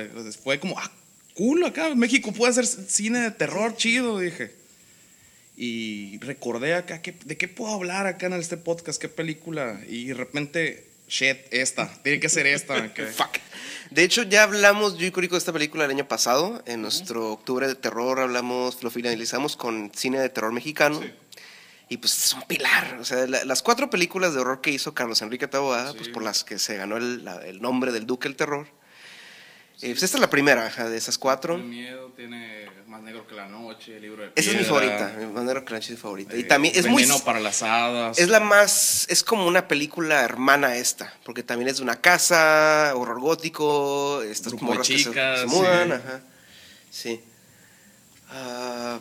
[0.43, 0.91] fue como, ah,
[1.35, 4.53] cool, acá México puede hacer cine de terror chido, dije.
[5.57, 9.01] Y recordé acá, ¿qué- ¿de qué puedo hablar acá en este podcast?
[9.01, 9.81] ¿Qué película?
[9.89, 12.75] Y de repente, shit, esta, tiene que ser esta.
[13.17, 13.39] Fuck.
[13.91, 16.63] De hecho, ya hablamos yo y Curico de esta película el año pasado.
[16.67, 21.01] En nuestro octubre de terror hablamos, lo finalizamos con cine de terror mexicano.
[21.89, 22.97] Y pues es un pilar.
[23.01, 26.23] O sea, la- las cuatro películas de horror que hizo Carlos Enrique Taboada, pues por
[26.25, 28.67] las que se ganó el, la- el nombre del Duque del Terror.
[29.83, 31.57] Eh, pues esta es la primera ajá, de esas cuatro.
[31.57, 32.65] Tiene miedo, tiene
[32.95, 35.87] Más Negro que la Noche, Libro de Esa es mi Piedra, favorita, mi manera Crunchy
[35.87, 36.37] es mi favorita.
[36.37, 37.05] Y eh, también es muy.
[37.25, 38.21] Para las hadas.
[38.21, 39.07] Es la más.
[39.11, 41.13] Es como una película hermana esta.
[41.25, 44.23] Porque también es de una casa, horror gótico.
[44.23, 45.93] Estas Grupo morras de que se- chicas, se, mudan, sí.
[45.95, 46.21] ajá.
[46.93, 47.21] Sí.
[48.31, 49.01] Ah,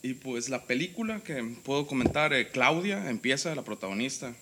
[0.00, 4.32] Y pues la película que puedo comentar, eh, Claudia empieza, la protagonista,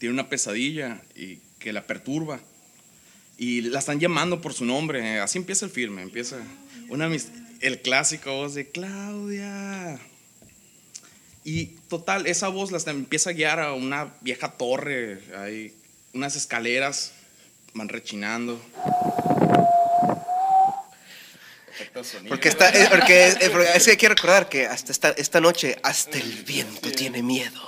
[0.00, 2.40] tiene una pesadilla y que la perturba.
[3.38, 5.20] Y la están llamando por su nombre.
[5.20, 6.02] Así empieza el filme.
[6.02, 6.38] Empieza
[6.88, 7.28] una mis-
[7.64, 9.98] el clásico voz de Claudia.
[11.44, 15.20] Y total, esa voz la está- empieza a guiar a una vieja torre.
[15.36, 15.74] Hay
[16.12, 17.12] unas escaleras,
[17.72, 18.60] van rechinando.
[22.28, 25.40] Porque, está, eh, porque, eh, porque es que hay que recordar que hasta esta, esta
[25.40, 27.60] noche, hasta el viento tiene miedo.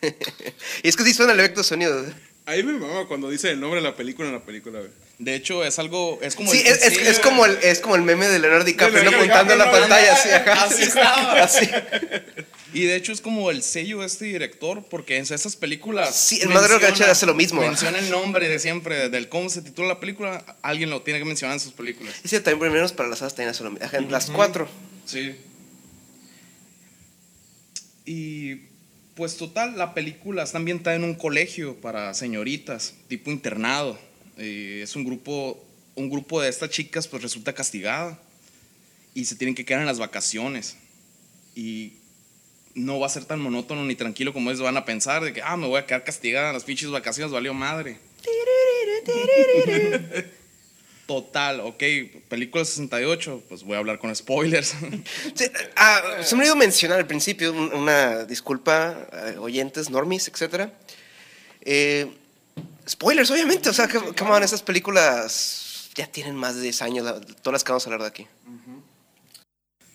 [0.82, 2.04] y es que sí suena el efecto sonido.
[2.46, 4.90] Ahí me mama cuando dice el nombre de la película en la película, güey.
[5.18, 6.18] De hecho, es algo.
[6.20, 7.10] Es como Sí, el es, es- sencillo.
[7.10, 9.10] es como el, es como el meme de Leonardo DiCaprio De ¿no?
[9.12, 10.12] Leonardo apuntando en la DiCaprio, pantalla.
[10.12, 10.64] Así, ajá.
[10.64, 11.32] así estaba.
[11.42, 11.70] Así.
[12.74, 16.14] Y de hecho es como el sello de este director, porque en esas películas.
[16.14, 17.60] Sí, el Madero menciona- García hace lo mismo.
[17.62, 20.44] Menciona el nombre de siempre, del cómo se titula la película.
[20.60, 22.14] Alguien lo tiene que mencionar en sus películas.
[22.24, 23.88] Y sí, también primeros para las hadas también hace lo mismo.
[24.10, 24.68] Las cuatro.
[25.06, 25.34] Sí.
[28.04, 28.56] Y
[29.14, 33.98] pues total, la película está ambientada en un colegio para señoritas, tipo internado.
[34.36, 35.62] Y es un grupo,
[35.94, 38.18] un grupo de estas chicas pues resulta castigada
[39.14, 40.76] y se tienen que quedar en las vacaciones.
[41.54, 41.92] Y
[42.74, 45.42] no va a ser tan monótono ni tranquilo como ellos van a pensar de que,
[45.42, 47.98] ah, me voy a quedar castigada en las pinches vacaciones, valió madre.
[51.06, 51.82] Total, ok,
[52.28, 54.74] película 68, pues voy a hablar con spoilers.
[55.34, 55.44] Sí,
[55.76, 60.70] ah, se me olvidó mencionar al principio, un- una disculpa, eh, oyentes, normies, etc.
[62.88, 67.04] spoilers, obviamente, o sea, que, come on, esas películas ya tienen más de 10 años,
[67.42, 68.26] todas las que vamos a hablar de aquí.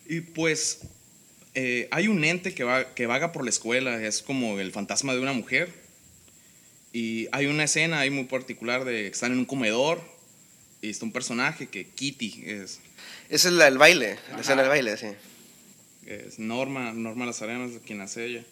[0.08, 0.80] Y pues
[1.56, 5.14] eh, hay un ente que, va, que vaga por la escuela, es como el fantasma
[5.14, 5.74] de una mujer.
[6.94, 10.02] Y hay una escena ahí muy particular de que están en un comedor
[10.82, 12.80] Y está un personaje que Kitty es,
[13.30, 14.42] Ese es la- el baile, la Ajá.
[14.42, 15.08] escena del baile, sí.
[16.06, 18.44] es Norma, Norma Lazarenas, de quien hace ella.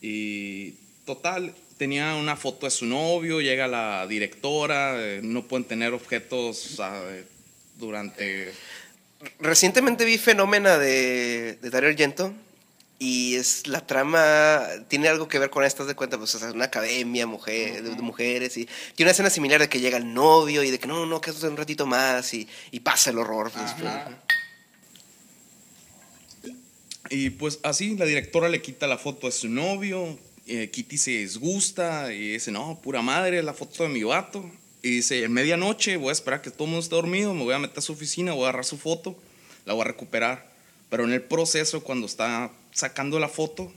[0.00, 0.72] Y
[1.04, 6.80] total, tenía una foto de su novio, llega la directora, eh, no pueden tener objetos
[7.78, 8.52] durante...
[9.40, 12.32] Recientemente vi Fenómena de, de Dario Argento
[12.98, 16.50] y es la trama tiene algo que ver con estas de cuenta, pues o sea,
[16.52, 20.14] una academia mujer, de, de mujeres y tiene una escena similar de que llega el
[20.14, 23.50] novio y de que no, no, que un ratito más y, y pasa el horror.
[23.50, 24.22] pues, Ajá.
[27.10, 31.10] Y pues así, la directora le quita la foto de su novio, eh, Kitty se
[31.12, 34.50] disgusta y dice, no, pura madre, es la foto de mi vato.
[34.82, 37.54] Y dice, en medianoche voy a esperar que todo el mundo esté dormido, me voy
[37.54, 39.16] a meter a su oficina, voy a agarrar su foto,
[39.64, 40.50] la voy a recuperar.
[40.90, 43.72] Pero en el proceso, cuando está sacando la foto,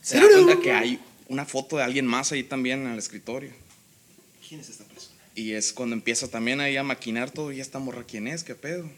[0.00, 3.52] se da cuenta que hay una foto de alguien más ahí también en el escritorio.
[4.48, 5.14] ¿Quién es esta persona?
[5.34, 8.44] Y es cuando empieza también ahí a maquinar todo, y esta morra, ¿quién es?
[8.44, 8.90] ¿Qué pedo?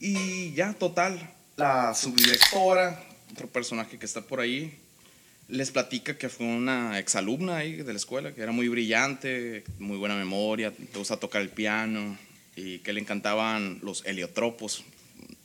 [0.00, 3.00] Y ya, total, la subdirectora,
[3.30, 4.76] otro personaje que está por ahí,
[5.46, 9.98] les platica que fue una exalumna ahí de la escuela, que era muy brillante, muy
[9.98, 12.18] buena memoria, le gusta tocar el piano,
[12.56, 14.82] y que le encantaban los heliotropos,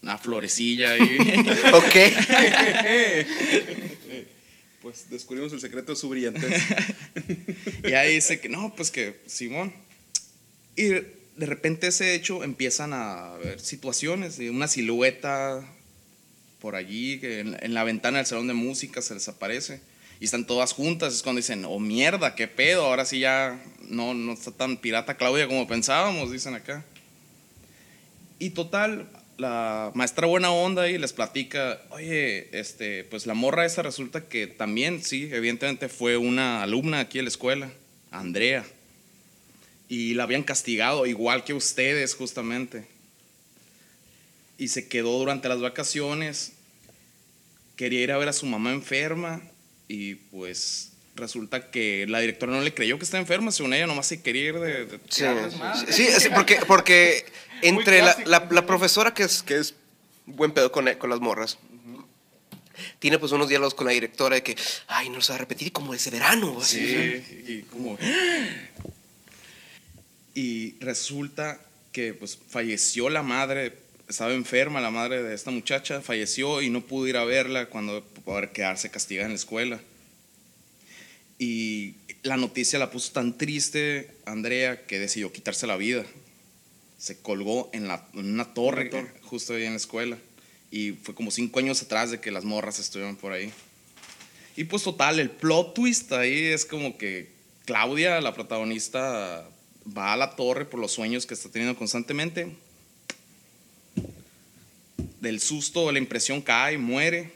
[0.02, 1.18] una florecilla ahí.
[1.74, 1.96] Ok.
[4.82, 6.60] Pues descubrimos el secreto de su brillantez.
[7.84, 9.72] Y ahí dice que no, pues que Simón.
[10.76, 15.64] Y de repente ese hecho empiezan a ver situaciones una silueta
[16.60, 19.82] por allí, que en, en la ventana del salón de música se les aparece.
[20.20, 24.14] Y están todas juntas, es cuando dicen, oh mierda, qué pedo, ahora sí ya no,
[24.14, 26.86] no está tan pirata Claudia como pensábamos, dicen acá.
[28.38, 29.10] Y total,
[29.42, 34.46] la maestra buena onda ahí les platica, oye, este, pues la morra esa resulta que
[34.46, 37.72] también, sí, evidentemente fue una alumna aquí en la escuela,
[38.12, 38.64] Andrea.
[39.90, 42.88] Y la habían castigado, igual que ustedes, justamente.
[44.58, 46.54] Y se quedó durante las vacaciones,
[47.76, 49.42] quería ir a ver a su mamá enferma
[49.88, 54.06] y pues resulta que la directora no le creyó que está enferma, según ella nomás
[54.06, 54.86] se quería ir de...
[54.86, 55.92] de Sí, sí, madre.
[55.94, 57.26] sí, sí, porque, porque
[57.62, 58.30] entre la, clásico.
[58.30, 59.74] la- la profesora que es, que es
[60.26, 61.58] buen pedo con, con las morras,
[63.00, 64.56] tiene pues unos diálogos con la directora de que,
[64.88, 66.58] ay, no se va a repetir como ese verano.
[66.62, 66.80] así.
[66.80, 67.98] Sí, y como...
[70.34, 71.60] Y resulta
[71.92, 73.74] que pues falleció la madre,
[74.08, 78.04] estaba enferma la madre de esta muchacha, falleció y no pudo ir a verla cuando
[78.24, 79.80] por quedarse castigada en la escuela.
[81.38, 86.06] Y la noticia la puso tan triste Andrea que decidió quitarse la vida.
[87.02, 88.92] Se colgó en, la, en una torre,
[89.24, 90.20] justo ahí en la escuela.
[90.70, 93.52] Y fue como cinco años atrás de que las morras estuvieron por ahí.
[94.56, 97.32] Y pues total, el plot twist ahí es como que
[97.66, 99.50] Claudia, la protagonista,
[99.98, 102.56] va a la torre por los sueños que está teniendo constantemente.
[105.22, 107.32] Del susto, la impresión cae, muere.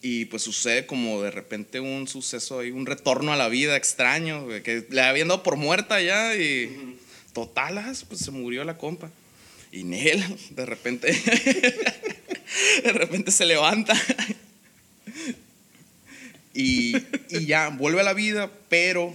[0.00, 4.48] Y pues sucede como de repente un suceso ahí, un retorno a la vida extraño,
[4.64, 6.89] que le habían dado por muerta ya y
[7.32, 9.10] total, ah, pues se murió la compa.
[9.72, 11.12] Y Nel, de repente,
[12.84, 13.94] de repente se levanta
[16.52, 16.96] y,
[17.30, 19.14] y ya vuelve a la vida, pero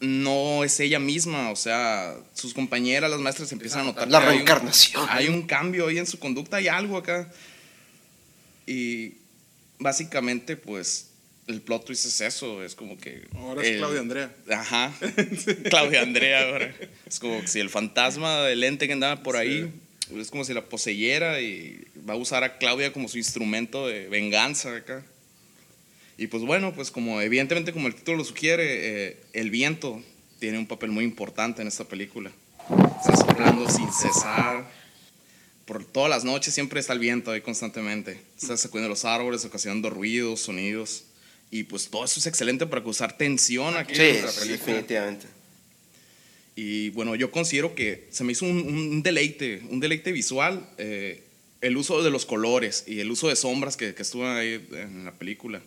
[0.00, 4.24] no es ella misma, o sea, sus compañeras, las maestras empiezan a notar La que
[4.24, 5.06] hay un- reencarnación.
[5.10, 7.30] hay un cambio ahí en su conducta, hay algo acá.
[8.66, 9.14] Y
[9.78, 11.09] básicamente, pues,
[11.50, 13.26] el plot twist es eso, es como que...
[13.34, 14.34] Ahora es el- Claudia Andrea.
[14.50, 14.92] Ajá,
[15.70, 16.74] Claudia Andrea ahora.
[17.06, 19.70] Es como que si el fantasma del ente que andaba por ahí,
[20.16, 24.08] es como si la poseyera y va a usar a Claudia como su instrumento de
[24.08, 25.04] venganza acá.
[26.18, 30.02] Y pues bueno, pues como evidentemente como el título lo sugiere, eh, el viento
[30.38, 32.30] tiene un papel muy importante en esta película.
[33.00, 34.68] Está soplando sin cesar.
[35.64, 38.20] Por todas las noches siempre está el viento ahí constantemente.
[38.38, 41.04] Está sacudiendo los árboles, ocasionando ruidos, sonidos.
[41.50, 45.26] Y pues todo eso es excelente para causar tensión aquí Sí, en sí, definitivamente.
[46.56, 51.22] Y bueno, yo considero que se me hizo un, un deleite, un deleite visual, eh,
[51.60, 55.04] el uso de los colores y el uso de sombras que, que estuvo ahí en
[55.04, 55.60] la película.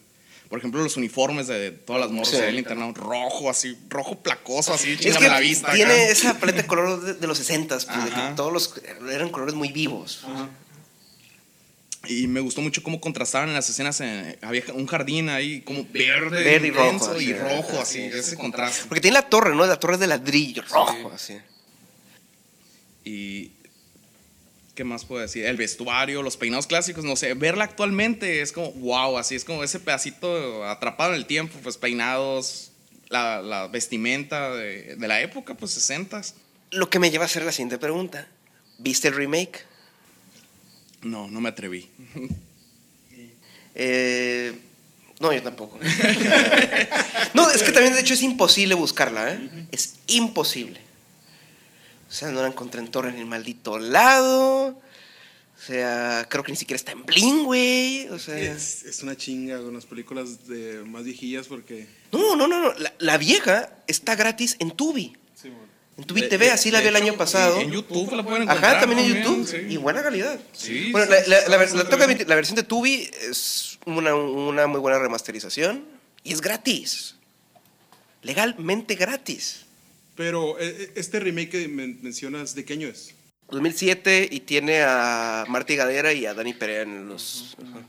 [0.49, 2.37] Por ejemplo, los uniformes de todas las morras Sí.
[2.37, 5.67] del internado, rojo, así, rojo placoso, así, Es que la vista.
[5.67, 5.75] acá.
[5.75, 8.35] tiene esa paleta de color de, de los 60 pues, de que Ajá.
[8.35, 8.73] todos los
[9.11, 10.23] eran colores muy vivos.
[12.05, 14.01] Y me gustó mucho cómo contrastaban en las escenas.
[14.01, 17.33] en- había un jardín ahí, como verde, Verde y rojo, y así.
[17.33, 18.85] rojo, así, ese contraste.
[18.87, 19.65] Porque tiene la torre, ¿no?
[19.65, 21.37] La torre es de ladrillo, rojo, así.
[23.05, 23.51] Y.
[24.75, 25.45] ¿Qué más puedo decir?
[25.45, 27.35] El vestuario, los peinados clásicos, no sé.
[27.35, 31.77] Verla actualmente es como, wow, así es como ese pedacito atrapado en el tiempo, pues
[31.77, 32.71] peinados,
[33.09, 36.33] la, la vestimenta de, de la época, pues 60s.
[36.71, 38.27] Lo que me lleva a hacer la siguiente pregunta.
[38.79, 39.63] ¿Viste el remake?
[41.03, 41.89] No, no me atreví.
[43.75, 44.53] Eh,
[45.19, 45.79] no, yo tampoco.
[47.33, 49.67] no, es que también de hecho es imposible buscarla, ¿eh?
[49.71, 50.79] Es imposible.
[52.09, 54.67] O sea, no la encontré en torre ni en maldito lado.
[54.67, 58.09] O sea, creo que ni siquiera está en Bling, güey.
[58.09, 58.37] O sea.
[58.37, 61.87] Es, es una chinga con las películas de más viejillas porque.
[62.11, 62.73] No, no, no, no.
[62.73, 65.15] La, la vieja está gratis en Tubi.
[65.33, 65.72] Sí, bueno.
[65.97, 67.59] En Tubi De- TV, así la vi el año pasado.
[67.59, 68.71] En YouTube la pueden encontrar.
[68.75, 69.47] Ajá, también en YouTube.
[69.47, 69.57] sí.
[69.69, 70.39] Y buena calidad.
[70.51, 71.57] Sí, Bueno, sí, la, la- la
[72.35, 75.85] versión de Tubi es una, una muy buena remasterización
[76.23, 77.15] y es gratis.
[78.23, 79.65] Legalmente gratis.
[80.15, 83.13] Pero eh, eh, este remake que men- mencionas, ¿de qué año es?
[83.49, 87.55] 2007 y tiene a Marty Gadera y a Dani Perea en los...
[87.61, 87.85] ajá.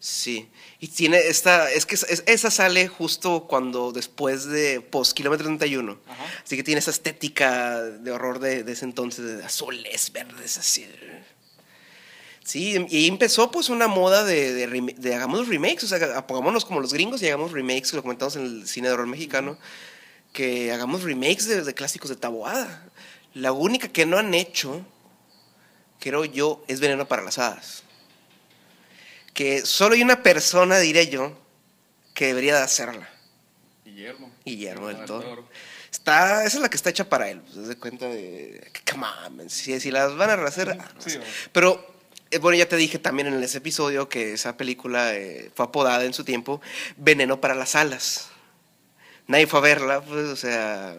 [0.00, 0.48] Sí.
[0.78, 1.70] Y tiene esta...
[1.72, 5.98] Es que es- es- esa sale justo cuando después de post kilómetro 31.
[6.44, 10.86] Así que tiene esa estética de horror de, de ese entonces, de azules, verdes, así.
[12.44, 16.94] Sí, y empezó pues una moda de, de, hagamos remakes, o sea, pongámonos como los
[16.94, 19.58] gringos y hagamos remakes, que lo comentamos en el cine de horror mexicano,
[20.32, 22.88] que hagamos remakes de, de clásicos de Taboada.
[23.34, 24.80] La única que no han hecho,
[26.00, 27.82] creo yo, es Veneno para las Hadas.
[29.34, 31.36] Que solo hay una persona, diré yo,
[32.14, 33.08] que debería de hacerla.
[33.84, 34.30] Guillermo.
[34.44, 35.48] Guillermo del Guillermo Toro.
[35.90, 37.40] Está, esa es la que está hecha para él.
[37.40, 38.70] Pues, haz de cuenta de.
[38.72, 40.70] que, Come on, man, si, si las van a rehacer.
[40.70, 41.18] ah, no Sí.
[41.52, 41.94] Pero,
[42.30, 46.04] eh, bueno, ya te dije también en ese episodio que esa película eh, fue apodada
[46.04, 46.60] en su tiempo
[46.96, 48.28] Veneno para las Alas.
[49.26, 50.96] Nadie fue a verla, pues, o sea.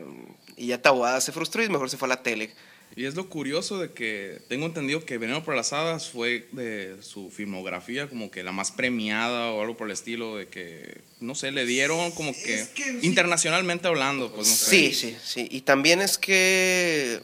[0.55, 2.53] Y ya Taboada se frustró y mejor se fue a la tele.
[2.99, 6.97] Y es lo curioso de que tengo entendido que Veneno por las Hadas fue de
[7.01, 11.33] su filmografía como que la más premiada o algo por el estilo de que, no
[11.33, 12.99] sé, le dieron como que, Es que sí.
[13.03, 14.69] internacionalmente hablando, pues no sé.
[14.69, 15.47] Sí, sí, sí.
[15.49, 17.21] Y también es que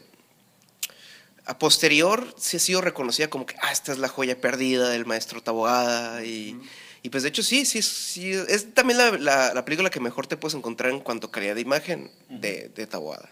[1.44, 5.04] a posterior sí ha sido reconocida como que, ah, esta es la joya perdida del
[5.04, 6.24] maestro Taboada.
[6.24, 6.58] Y,
[7.02, 8.30] y pues de hecho sí, sí, sí.
[8.30, 11.54] Es también la, la- la película que mejor te puedes encontrar en cuanto a calidad
[11.54, 13.30] de imagen de, de Taboada.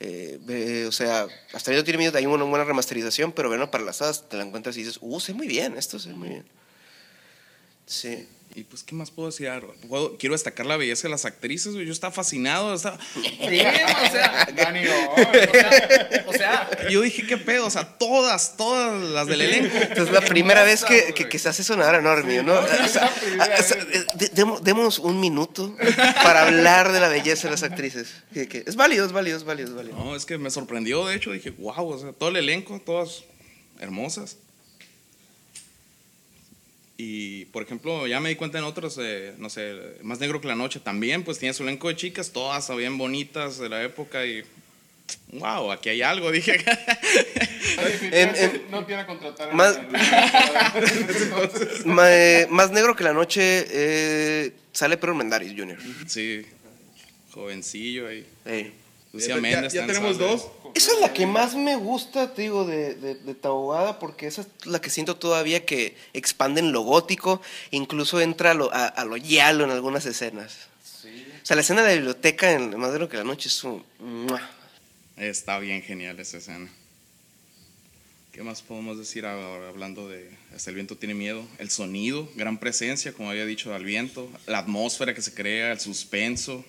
[0.00, 4.02] Eh, ve- o sea, hasta ahorita tiene hay una buena remasterización, pero bueno, para las
[4.02, 6.44] hadas te la encuentras y dices, uh, sé muy bien, esto sé muy bien.
[7.86, 8.26] Sí.
[8.56, 9.50] Y pues, ¿qué más puedo decir?
[9.86, 11.84] Puedo- quiero destacar la belleza de las actrices, güey.
[11.84, 12.74] Yo estaba fascinado.
[12.74, 17.66] estaba- Sí, o sea, Dani, o sea, o sea, Yo dije, ¿qué pedo?
[17.66, 19.76] O sea, todas, todas las del elenco.
[19.96, 22.54] Es la primera vez que, se hace sonar enorme, ¿no?
[22.54, 23.10] no, O sea,
[23.92, 25.76] eh, de- demo- demos un minuto
[26.22, 28.08] para hablar de la belleza de las actrices.
[28.32, 29.96] Que es válido, es válido, es válido, es válido.
[29.98, 33.24] No, es que me sorprendió, de hecho, dije, wow, o sea, todo el elenco, todas
[33.80, 34.38] hermosas.
[36.98, 40.48] Y, por ejemplo, ya me di cuenta en otros, eh, no sé, Más Negro que
[40.48, 44.24] la Noche también, pues tiene su elenco de chicas, todas bien bonitas de la época
[44.24, 44.42] y,
[45.32, 46.56] wow, aquí hay algo, dije.
[48.10, 49.52] En- en- no tiene a contratar.
[49.52, 49.78] más-
[50.74, 55.76] Entonces, Ma- eh, más negro que la noche eh, sale Pedro Mendaris Jr.
[56.06, 56.46] sí,
[57.32, 58.26] jovencillo ahí.
[58.46, 58.72] Eh.
[59.12, 60.46] Lucía Ya- Méndez ya tenemos dos.
[60.76, 64.42] Esa es la que más me gusta, te digo, de, de, de Taboada, porque esa
[64.42, 68.84] es la que siento todavía que expande en lo gótico, incluso entra a lo, a,
[68.84, 70.68] a lo yalo en algunas escenas.
[71.02, 73.82] O sea, la escena de la biblioteca en Más Negro que la Noche es un...
[75.16, 76.70] Está bien genial esa escena.
[78.32, 81.42] ¿Qué más podemos decir ahora hablando de Hasta el viento tiene miedo?
[81.56, 85.80] El sonido, gran presencia, como había dicho, al viento, la atmósfera que se crea, el
[85.80, 86.66] suspenso.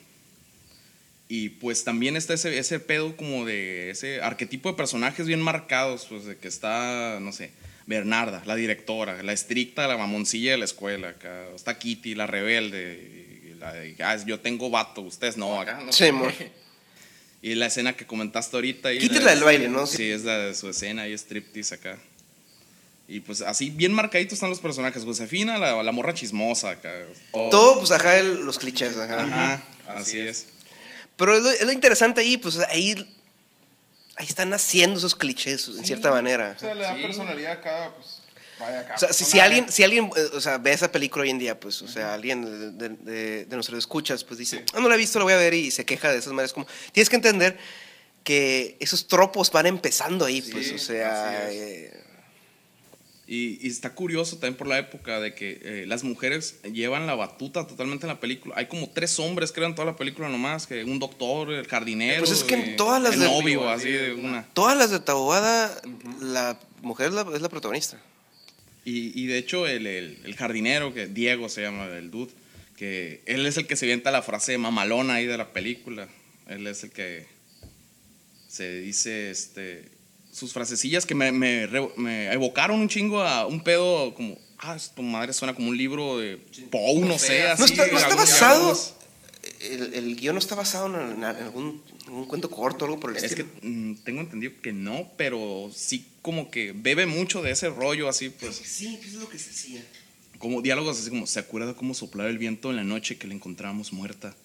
[1.29, 6.05] Y pues también está ese, ese pedo como de ese arquetipo de personajes bien marcados,
[6.09, 7.51] pues de que está, no sé,
[7.85, 13.41] Bernarda, la directora, la estricta, la mamoncilla de la escuela, acá está Kitty, la rebelde,
[13.45, 16.33] y la de, "Ah, yo tengo vato, ustedes no, acá no Sí, amor.
[17.41, 18.89] y la escena que comentaste ahorita.
[18.89, 19.85] ahí, Kitty es la del baile, ¿no?
[19.85, 21.97] Sí, es la de su escena ahí, striptease acá.
[23.09, 25.03] Y pues así, bien marcaditos están los personajes.
[25.05, 26.91] Josefina, la, la morra chismosa acá.
[27.31, 29.23] Oh, Todo, pues, ajá, el- los clichés, ajá.
[29.23, 30.47] Ajá, así es.
[31.17, 32.95] Pero es lo, es lo interesante ahí, pues, ahí,
[34.15, 36.53] ahí están haciendo esos clichés, en cierta manera.
[36.55, 37.01] o sea, le da Sí.
[37.01, 38.21] personalidad a cada, pues,
[38.59, 38.95] vaya acá.
[38.95, 41.39] O sea, si, si alguien, si alguien eh, o sea, ve esa película hoy en
[41.39, 44.95] día, pues, o sea, alguien de, de, de- nuestros escuchas, pues dice, ah, no la
[44.95, 46.53] he visto, la voy a ver y se queja de esas maneras.
[46.53, 47.57] Como, tienes que entender
[48.23, 51.61] que esos tropos van empezando ahí, pues, o sea, así es.
[51.61, 52.03] eh,
[53.29, 57.15] Y, y está curioso también por la época de que eh, las mujeres llevan la
[57.15, 58.55] batuta totalmente en la película.
[58.57, 62.19] Hay como tres hombres, creo, en toda la película nomás, que un doctor, el jardinero.
[62.19, 64.47] Pues es que en y todas las el de- novio, así de una.
[64.53, 65.81] todas las de Taboada,
[66.21, 68.01] la mujer es la, es la protagonista.
[68.85, 72.31] Y, y de hecho, el, el- el jardinero, que Diego se llama el dude,
[72.77, 76.07] que él es el que se vienta la frase mamalona ahí de la película.
[76.47, 77.25] Él es el que
[78.47, 79.83] se dice este,
[80.37, 85.01] sus frasecillas que me, me me evocaron un chingo a un pedo como, ah, tu
[85.01, 86.37] madre suena como un libro de
[86.69, 87.61] Poe, no sé, así.
[87.61, 88.79] ¿No está, no está basado?
[89.61, 93.11] El, el guion no está basado en, en algún, algún cuento corto o algo por
[93.11, 93.47] el Es que estilo.
[93.63, 98.29] mm, tengo entendido que no, pero sí como que bebe mucho de ese rollo así,
[98.29, 98.55] pues.
[98.57, 99.83] Sí, pues es lo que se hacía.
[100.37, 103.33] Como diálogos así como, ¿se acuerda cómo soplar el viento en la noche que la
[103.33, 104.35] encontramos muerta?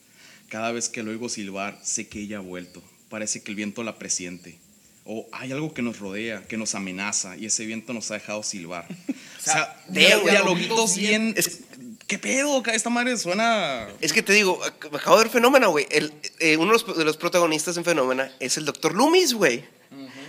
[0.49, 2.83] Cada vez que lo oigo silbar, sé que ella ha vuelto.
[3.11, 4.59] Parece que el viento la presiente.
[5.05, 8.43] O hay algo que nos rodea, que nos amenaza, y ese viento nos ha dejado
[8.43, 8.87] silbar.
[9.43, 11.35] O sea, dialoguitos bien...
[11.37, 11.61] Es-
[12.07, 12.63] ¿Qué pedo?
[12.67, 13.89] Esta madre suena...
[14.01, 15.87] Es que te digo, ac- acabo de ver Fenómena, güey.
[15.91, 18.95] Eh, uno de los, de los protagonistas en Fenómena es el Dr.
[18.95, 19.65] Loomis, güey.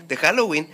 [0.08, 0.68] De Halloween.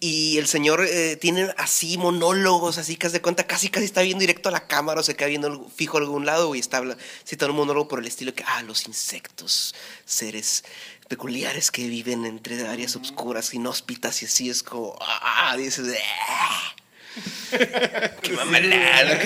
[0.00, 4.20] Y el señor eh, tiene así monólogos, así que de cuenta, casi casi está viendo
[4.20, 6.60] directo a la cámara o se queda viendo fijo a algún lado, güey.
[6.60, 6.82] Está
[7.26, 9.74] citando un monólogo por el estilo que, ah, los insectos,
[10.04, 10.64] seres
[11.12, 15.86] peculiares que viven entre áreas oscuras, inhóspitas y así es como, ah, dices,
[16.26, 16.74] ah.
[18.22, 19.20] Qué mamalada.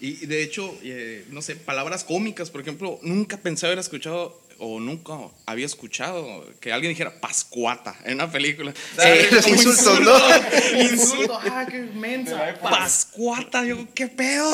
[0.00, 4.80] Y de hecho, eh, no sé, palabras cómicas, por ejemplo, nunca pensé haber escuchado o
[4.80, 5.12] nunca
[5.46, 8.74] había escuchado que alguien dijera pascuata en una película.
[8.98, 10.80] Sí, los Como insultos, ¿no?
[10.82, 12.58] Insulto, ah, qué mensa.
[12.60, 14.52] Pascuata, yo, qué pedo.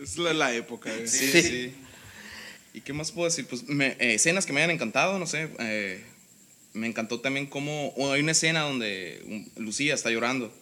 [0.00, 1.08] Es la, la época, güey.
[1.08, 1.42] Sí, Sí.
[1.42, 1.74] sí.
[2.72, 3.46] ¿Y qué más puedo decir?
[3.46, 5.48] Pues me- eh, escenas que me hayan encantado, no sé.
[5.58, 6.04] eh,
[6.72, 10.54] me encantó también cómo o hay una escena donde un- Lucía está llorando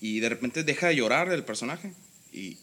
[0.00, 1.92] y de repente deja de llorar el personaje
[2.32, 2.56] y,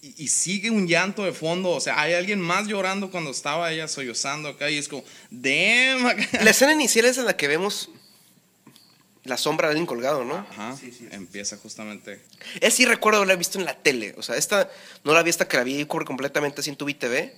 [0.00, 1.70] y- y sigue un llanto de fondo.
[1.70, 6.06] O sea, hay alguien más llorando cuando estaba ella sollozando acá y es como, damn.
[6.06, 6.26] acá".
[6.42, 7.90] La escena inicial es en la que vemos
[9.24, 10.36] la sombra de alguien colgado, ¿no?
[10.36, 10.74] Ajá,
[11.10, 12.22] empieza justamente.
[12.62, 14.14] Es sí recuerdo haberla visto en la tele.
[14.16, 14.70] O sea, esta
[15.04, 17.34] no la vi hasta que la vi cubre completamente así en Tubi TV.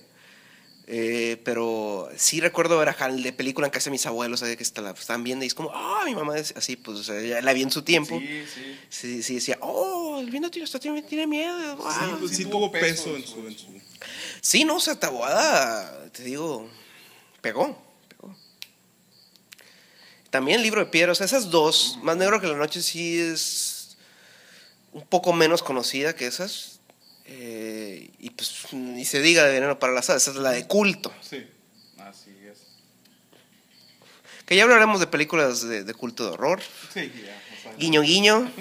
[0.85, 4.57] Eh, pero sí recuerdo ver a de película en casa de mis abuelos, ¿sabes?
[4.57, 7.03] que está- la estaban viendo y es como, ah, mi mamá es así, pues o
[7.03, 8.19] sea, la vi en su tiempo.
[8.19, 8.79] Sí, sí.
[8.89, 11.77] Sí, sí, decía, oh, el viento tiene, está- tiene, tiene miedo.
[11.77, 12.19] Sí, wow".
[12.19, 13.67] pues, sí tuvo peso peso en su, en su-
[14.41, 16.69] Sí, no, o sea, Taboada, te digo,
[17.39, 18.35] pegó, pegó.
[20.29, 23.19] También el libro de piedra, o sea, esas dos, Más Negro que la Noche sí
[23.19, 23.95] es
[24.91, 26.72] un poco menos conocida que esas.
[27.25, 30.67] Eh, y pues ni se diga de Veneno para las Hadas, esa es la de
[30.67, 31.13] culto.
[31.21, 31.47] Sí.
[31.99, 32.59] Así es.
[34.45, 36.61] Que ya hablaremos de películas de, de culto de horror.
[36.93, 37.41] Sí, ya.
[37.57, 38.51] o sea, Guiño, guiño.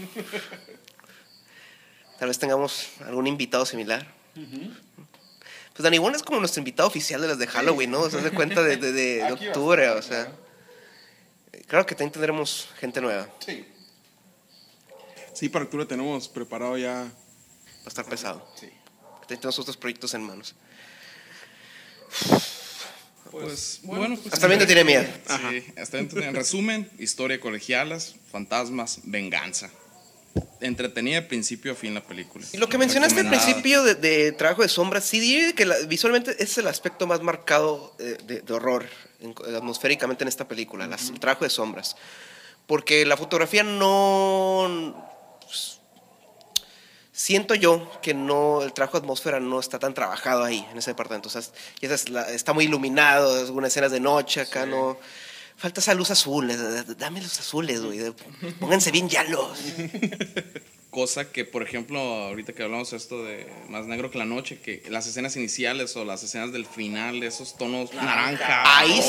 [2.19, 4.07] Tal vez tengamos algún invitado similar.
[4.35, 8.09] Pues Dani Bueno es como nuestro invitado oficial de las de Halloween, ¿no?
[8.11, 10.31] Se da cuenta de, de- de- octubre, o sea.
[11.67, 13.27] Claro que también tendremos gente nueva.
[13.27, 13.67] Va Sí,
[15.35, 17.11] Sí, para octubre tenemos preparado ya.
[17.85, 18.47] A estar pesado.
[18.59, 18.69] sí.
[19.29, 20.55] Tenemos otros proyectos en manos.
[23.31, 24.35] Pues bueno, pues.
[24.35, 25.05] Hasta viendo tiene miedo.
[25.51, 29.71] Sí, hasta tiene- En resumen, historia de colegialas, fantasmas, venganza.
[30.61, 32.45] Entretenida de principio a fin la película.
[32.53, 35.79] Y lo que mencionaste al principio de, de trabajo de sombras, sí diría que la-
[35.87, 38.87] visualmente es el aspecto más marcado eh, de, de horror
[39.21, 41.97] en- atmosféricamente en esta película, las- el trabajo de sombras.
[42.67, 45.11] Porque la fotografía no...
[47.13, 50.91] siento yo que no el trabajo de atmósfera no está tan trabajado ahí, en ese
[50.91, 51.29] departamento.
[51.29, 51.43] O sea,
[51.81, 54.97] es- la- está muy iluminado, algunas escenas de noche, acá no...
[55.55, 56.57] Falta esa luz azul, eh,
[56.99, 58.01] dame luz azules, güey.
[58.59, 59.59] Pónganse bien yalos.
[60.91, 64.83] Cosa que, por ejemplo, ahorita que hablamos esto de Más Negro que la Noche, que
[64.91, 69.01] las escenas iniciales o las escenas del final, esos tonos naranja, Ahí,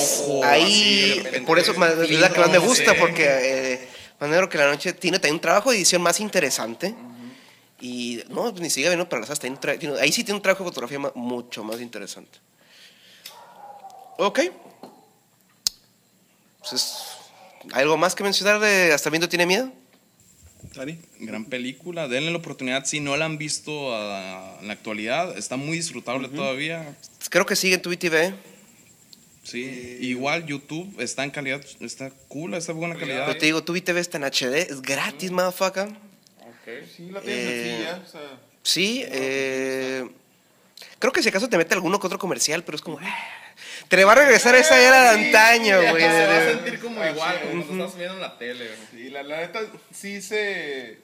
[1.23, 1.77] rojo, por eso es
[2.19, 3.87] la que más me gusta, porque eh,
[4.19, 6.95] Más Negro que la Noche tiene también un trabajo de edición más interesante.
[7.83, 9.59] Y no, pues, ni siquiera vino para las tiene-
[9.99, 12.39] Ahí sí tiene un trabajo de fotografía mucho más interesante.
[14.17, 14.39] Ok.
[16.61, 16.95] Entonces,
[17.73, 19.69] ¿algo más que mencionar de Hasta el viento tiene miedo?
[20.73, 20.97] Dani.
[21.19, 25.57] Gran película, denle la oportunidad si no la han visto ah, en la actualidad, está
[25.57, 26.97] muy disfrutable todavía.
[27.29, 28.33] Creo que sigue en tu TV.
[29.43, 33.25] Sí, igual YouTube está en calidad, está cool, está en buena calidad.
[33.25, 36.12] Pero te digo, tu TV está en HD, es gratis, motherfucker.
[36.65, 38.03] Sí, la tienes Eh, sencilla.
[38.05, 40.09] O sea, Sí, eh,
[40.99, 42.97] creo que si acaso te mete alguno que otro comercial, pero es como...
[43.01, 43.27] ah,
[43.89, 46.01] Te le va a regresar esa era de antaño, sí, güey.
[46.03, 48.69] se va a sentir como igual, como cuando estás viendo en la tele.
[48.91, 49.61] sí, la, la neta
[49.93, 50.97] sí se.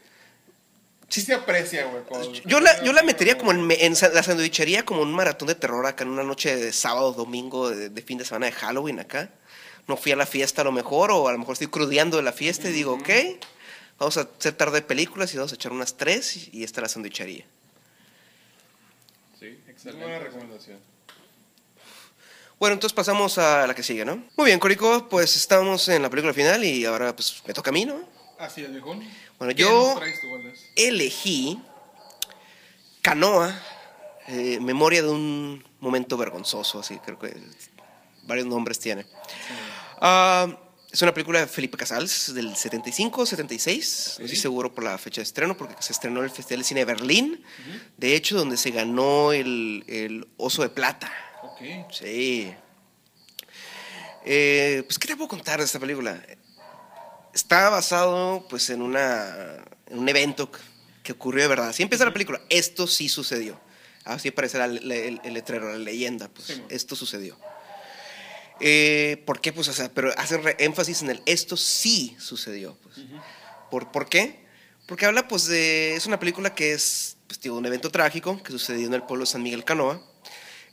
[1.09, 2.03] Sí se aprecia, güey.
[2.45, 6.03] Yo la, yo la metería como en, la sandwichería como un maratón de terror acá
[6.03, 9.31] en una noche de sábado, domingo, de, de fin de semana de Halloween acá.
[9.87, 12.23] No fui a la fiesta a lo mejor, o a lo mejor estoy crudeando de
[12.23, 13.09] la fiesta y digo, ok,
[13.99, 16.79] vamos a hacer tarde de películas y vamos a echar unas tres y, y esta
[16.79, 17.45] es la sandwichería.
[19.39, 20.03] Sí, excelente.
[20.03, 20.79] buena recomendación.
[22.59, 24.21] Bueno, entonces pasamos a la que sigue, ¿no?
[24.35, 27.73] Muy bien, Corico, pues estamos en la película final y ahora pues me toca a
[27.73, 28.01] mí, ¿no?
[28.37, 29.01] Así es, viejón.
[29.37, 29.99] Bueno, ¿Qué yo-?
[30.75, 31.61] Elegí
[33.01, 33.57] Canoa,
[34.27, 37.33] eh, memoria de un momento vergonzoso, así creo que
[38.23, 39.05] varios nombres tiene.
[40.01, 40.47] Ah,
[40.91, 45.21] es una película de Felipe Casals del 75, 76, no estoy seguro por la fecha
[45.21, 47.43] de estreno porque se estrenó en el Festival de Cine de Berlín,
[47.97, 51.11] de hecho donde se ganó el, el Oso de Plata.
[51.43, 51.91] Ok.
[51.91, 52.51] Sí.
[54.25, 56.21] Eh, pues, ¿qué te puedo contar de esta película?
[57.33, 60.59] Está basado, pues, en, una, en un evento que-
[61.11, 61.69] ocurrió de verdad.
[61.69, 62.39] Así empieza la película.
[62.49, 63.59] Esto sí sucedió.
[64.03, 66.27] Así aparece la- la- el, el letrero, la leyenda.
[66.27, 67.35] Pues, Sí, esto sucedió.
[68.59, 69.53] Eh, ¿Por qué?
[69.53, 72.77] Pues, o sea, pero hacen re- énfasis en el esto sí sucedió.
[72.83, 72.97] Pues.
[73.71, 74.45] ¿Por, ¿Por qué?
[74.87, 75.95] Porque habla, pues, de.
[75.95, 79.25] Es una película que es, pues, tío, un evento trágico que sucedió en el pueblo
[79.25, 80.03] de San Miguel Canoa,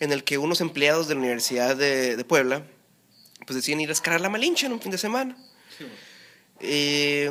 [0.01, 2.67] en el que unos empleados de la Universidad de, de Puebla,
[3.47, 5.37] pues, deciden ir a escalar la Malinche en un fin de semana.
[5.79, 5.85] Sí.
[6.61, 7.31] Eh,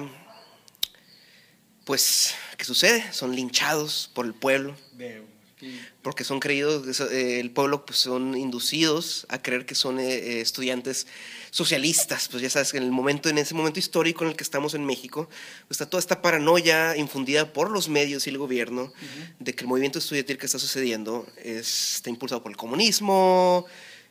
[1.86, 3.12] pues, ¿qué sucede?
[3.12, 5.24] Son linchados por el pueblo, Veo.
[5.66, 5.82] Aquí.
[6.02, 10.42] porque son creídos, eh, el pueblo pues son inducidos a creer que son eh, eh,
[10.42, 11.08] estudiantes
[11.52, 14.44] socialistas, pues ya sabes que en el momento, en ese momento histórico en el que
[14.44, 15.28] estamos en México,
[15.68, 18.92] pues, está toda esta paranoia infundida por los medios y el gobierno
[19.40, 23.66] de que el movimiento estudiantil que está sucediendo es- está impulsado por el comunismo,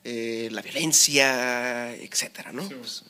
[0.04, 2.66] eh, la violencia, etcétera, ¿no?
[2.68, 2.74] Sí.
[2.74, 3.04] Pues,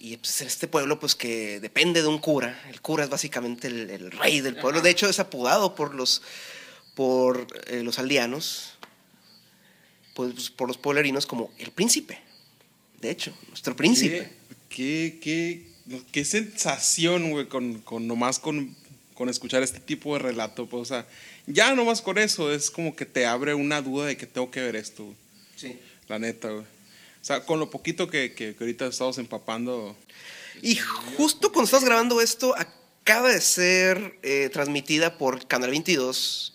[0.00, 2.62] y pues este pueblo, pues que depende de un cura.
[2.68, 4.82] El cura es básicamente el, el rey del pueblo.
[4.82, 6.20] De hecho, es apodado por los,
[6.94, 8.74] por, eh, los aldeanos,
[10.14, 12.18] pues, por los pueblerinos como el príncipe.
[13.00, 14.30] De hecho, nuestro príncipe.
[14.68, 18.74] ¿Qué, qué, qué, qué sensación, güey, con, con nomás con,
[19.14, 20.66] con escuchar este tipo de relato.
[20.66, 21.06] Pues, o sea,
[21.46, 24.60] ya nomás con eso es como que te abre una duda de que tengo que
[24.60, 25.14] ver esto,
[25.56, 25.78] Sí.
[26.08, 26.64] la neta, güey.
[26.64, 29.96] O sea, con lo poquito que, que, que ahorita estamos empapando.
[30.62, 30.76] Y
[31.16, 36.53] justo cuando estás grabando esto, acaba de ser eh, transmitida por Canal 22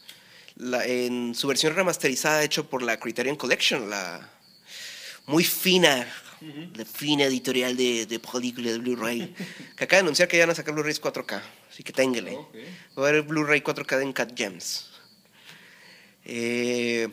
[0.59, 4.29] la- en su versión remasterizada hecho por la Criterion Collection, la
[5.25, 6.07] muy fina,
[6.75, 9.33] la fina editorial de, de película de Blu-ray,
[9.75, 11.41] que acaba de anunciar que ya van a sacar Blu-rays 4K,
[11.71, 12.35] así que téngale.
[12.35, 12.55] Ok.
[12.97, 14.85] Va a haber Blu-ray 4K en Cat Gems.
[16.25, 17.07] Eh,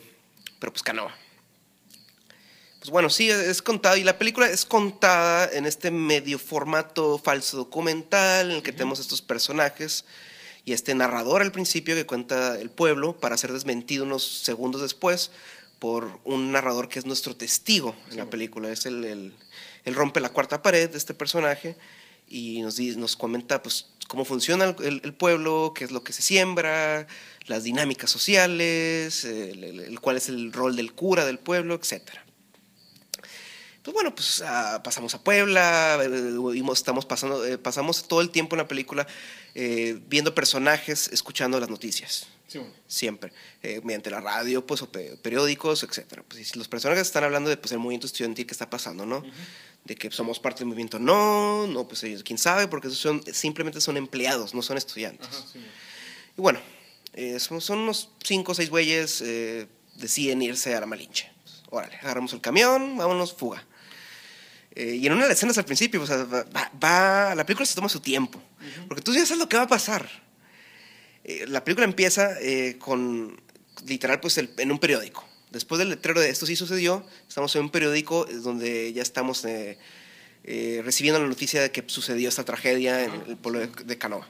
[0.59, 1.15] pero pues Canoa.
[2.79, 3.97] Pues bueno, sí, es contada.
[3.97, 8.99] Y la película es contada en este medio formato falso documental, en el que tenemos
[8.99, 10.05] estos personajes
[10.67, 15.31] y este narrador al principio que cuenta el pueblo para ser desmentido unos segundos después
[15.79, 18.69] por un narrador que es nuestro testigo en la película.
[18.69, 19.33] Es el, el-
[19.85, 21.77] él rompe la cuarta pared de este personaje
[22.27, 27.07] y nos, nos comenta pues, cómo funciona el, pueblo, qué es lo que se siembra,
[27.45, 32.25] las dinámicas sociales, el, cuál es el rol del cura del pueblo, etcétera.
[33.87, 38.55] Pues bueno, pues ah, pasamos a Puebla, eh, estamos pasando, eh, pasamos todo el tiempo
[38.55, 39.07] en la película
[39.59, 42.71] eh, viendo personajes, escuchando las noticias, Sí, bueno.
[42.87, 43.33] siempre,
[43.63, 46.23] eh, mediante la radio, pues, o pe- periódicos, etcétera.
[46.27, 49.23] Pues, los personajes están hablando de pues, el movimiento estudiantil que está pasando, ¿no?
[49.83, 53.81] De que somos parte del movimiento, no, no, pues ellos, quién sabe, porque son, simplemente
[53.81, 55.27] son empleados, no son estudiantes.
[55.27, 55.69] Ajá, sí, bueno.
[56.37, 56.59] Y bueno,
[57.13, 61.31] eh, son, son unos cinco o seis güeyes, eh, deciden irse a la Malinche.
[61.43, 63.65] Pues, órale, agarramos el camión, vámonos, fuga.
[64.75, 66.45] Y en una de las escenas al principio, o sea, va-
[66.83, 68.39] va- la película se toma su tiempo,
[68.87, 70.09] porque tú ya sabes lo que va a pasar.
[71.23, 73.39] Eh, la película empieza eh, con,
[73.85, 75.27] literal, pues el- en un periódico.
[75.51, 79.43] Después del letrero de esto sí sucedió, estamos en un periódico eh, donde ya estamos
[79.45, 79.77] eh,
[80.83, 84.27] recibiendo la noticia de que sucedió esta tragedia en el pueblo de, de Canoa.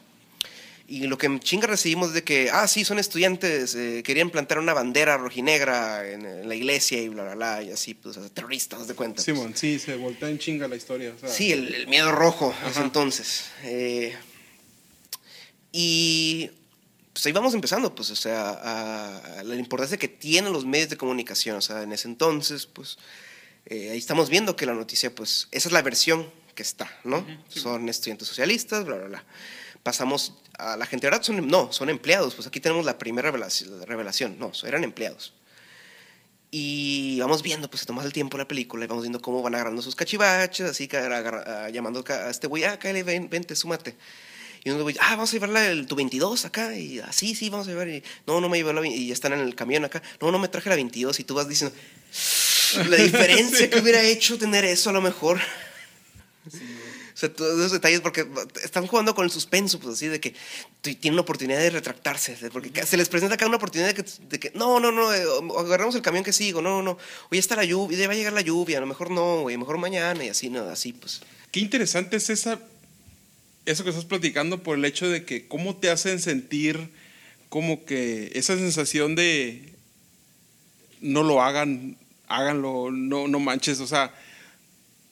[0.89, 4.73] Y lo que chinga recibimos de que, ah, sí, son estudiantes, eh, querían plantar una
[4.73, 8.29] bandera rojinegra en, en la iglesia y bla, bla, bla, y así, pues, o sea,
[8.29, 9.15] terroristas, de cuenta.
[9.15, 9.25] pues.
[9.25, 11.13] Simón, sí, se voltea en chinga la historia.
[11.13, 12.83] o sea, Sí, el, el miedo rojo, ese Ajá.
[12.83, 13.45] entonces.
[13.63, 14.15] Eh,
[15.71, 16.49] y
[17.13, 20.89] pues ahí vamos empezando, pues, o sea, a, a la importancia que tienen los medios
[20.89, 21.57] de comunicación.
[21.57, 22.97] O sea, en ese entonces, pues,
[23.65, 27.25] eh, ahí estamos viendo que la noticia, pues, esa es la versión que está, ¿no?
[27.49, 29.25] Son estudiantes socialistas, bla, bla, bla.
[29.84, 32.36] Pasamos a la gente, ahora son, no, son empleados.
[32.36, 34.38] Pues aquí tenemos la primera revelación, revelación.
[34.39, 35.34] no, eran empleados.
[36.49, 39.55] Y vamos viendo, pues se toma el tiempo la película y vamos viendo cómo van
[39.55, 43.97] agarrando sus cachivaches, así agarra- ah, llamando a este güey, ah, cállate, ven, vente, súmate.
[44.63, 47.67] Y uno güey, ah, vamos a llevarla el, tu 22 acá, y así, sí, vamos
[47.67, 50.01] a llevar, y no, no me llevé la, y ya están en el camión acá,
[50.21, 51.75] no, no me traje la 22, y tú vas diciendo,
[52.89, 55.39] la diferencia que hubiera hecho tener eso a lo mejor.
[57.20, 58.28] Sea, todos esos detalles, porque
[58.63, 60.36] están jugando con el suspenso, pues así, de que
[60.82, 64.80] tienen una oportunidad de retractarse, porque se les presenta cada una oportunidad de que, no,
[64.80, 66.97] no, no, eh, o- agarramos el camión que sigo, no, no,
[67.32, 69.78] hoy está la lluvia, va a llegar la lluvia, a lo mejor no, güey, mejor
[69.80, 71.22] mañana, y así, no, así, pues.
[71.51, 72.59] Qué interesante es esa,
[73.65, 76.89] eso que estás platicando por el hecho de que cómo te hacen sentir
[77.49, 79.74] como que esa sensación de
[81.01, 81.97] no lo hagan,
[82.28, 84.13] háganlo, no, no manches, o sea,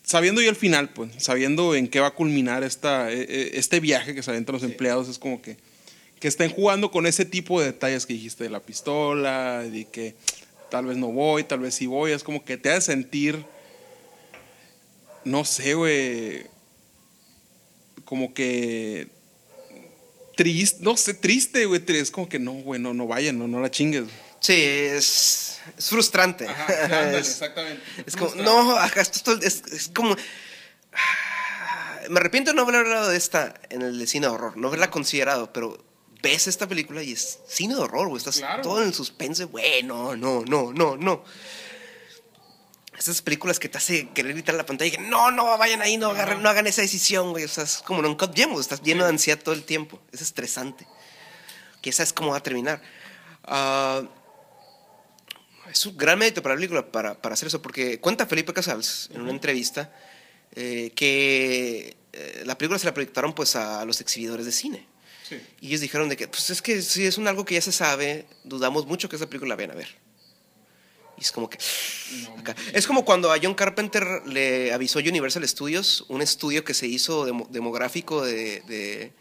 [0.06, 3.80] sabiendo ya el final, pues, sabiendo en qué va a culminar esta, e- e- este
[3.80, 5.58] viaje que se aventan los empleados, es como que,
[6.20, 10.16] que estén jugando con ese tipo de detalles que dijiste de la pistola, de que
[10.72, 13.44] tal vez no voy, tal vez sí voy, es como que te hace sentir
[15.26, 16.46] no sé, güey.
[18.06, 19.08] Como que.
[20.38, 21.82] Triste, no sé, triste, güey.
[21.88, 24.06] Es como que no, güey, no, no vayan, no, no la chingues.
[24.40, 26.48] Sí, es, es frustrante.
[26.48, 27.84] Ajá, ándale, es, exactamente.
[28.06, 30.16] es como, no, ajá, esto es, es, como...
[32.10, 34.68] Me arrepiento de no haber hablado de esta en el de cine de horror, no
[34.68, 35.84] haberla considerado, pero
[36.22, 38.18] ves esta película y es cine de horror, güey.
[38.18, 38.62] Estás Claro.
[38.62, 41.24] todo en el suspense, güey, no, no, no, no, no.
[42.98, 45.98] Esas películas que te hace querer gritar la pantalla y que no, no vayan ahí,
[45.98, 47.44] no, agarren, no hagan esa decisión, güey.
[47.44, 50.00] O sea, es como cut Gems, estás lleno de ansiedad todo el tiempo.
[50.12, 50.88] Es estresante.
[51.82, 52.82] Que sabes cómo va a terminar.
[53.44, 54.02] Ah,
[55.76, 59.10] es un gran mérito para la película para, para hacer eso, porque cuenta Felipe Casals
[59.14, 59.94] en una entrevista
[60.56, 64.88] eh, que eh, la película se la proyectaron pues a los exhibidores de cine.
[65.28, 65.38] Sí.
[65.60, 67.74] Y ellos dijeron de que, pues es que si es un algo que ya se
[67.74, 69.90] sabe, dudamos mucho que esa película la vayan a ver.
[71.18, 71.58] Y es como que...
[72.38, 72.56] acá.
[72.74, 77.26] Es como cuando a John Carpenter le avisó Universal Studios, un estudio que se hizo
[77.26, 79.14] demo- demográfico de, de,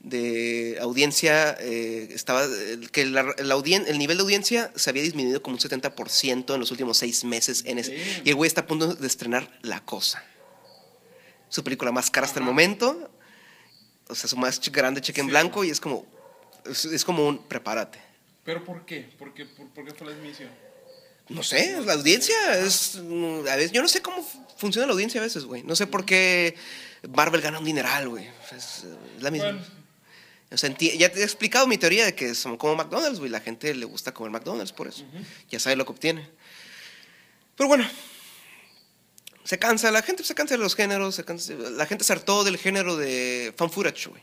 [0.00, 2.46] de audiencia, eh, estaba,
[2.90, 6.60] que la- la audien- el nivel de audiencia se había disminuido como un 70% en
[6.60, 7.62] los últimos seis meses.
[7.66, 8.26] En ese, Damn.
[8.26, 10.24] y el güey está a punto de estrenar La Cosa.
[11.48, 13.10] Su película más cara hasta el momento.
[14.08, 15.30] O sea, su más grande cheque en Sí.
[15.30, 16.06] blanco y es como,
[16.64, 17.98] es, es como un prepárate.
[18.44, 19.02] ¿Pero por qué?
[19.18, 20.48] ¿Por qué, por, por qué fue la admisión?
[21.28, 22.96] No sé, la audiencia es.
[22.96, 25.62] mm, A veces, yo no sé cómo fu- funciona la audiencia a veces, güey.
[25.62, 26.56] No sé por qué
[27.08, 28.26] Marvel gana un dineral, güey.
[28.50, 28.84] Es,
[29.16, 29.52] es la misma.
[29.52, 29.79] Bueno.
[30.52, 33.30] O sea, ya te he explicado mi teoría de que son como McDonald's, güey.
[33.30, 35.04] La gente le gusta comer McDonald's por eso.
[35.48, 36.28] Ya sabe lo que obtiene.
[37.56, 37.88] Pero bueno,
[39.44, 42.42] se cansa, la gente se cansa de los géneros, se cansa- la gente se hartó
[42.42, 44.22] del género de fan footage, güey.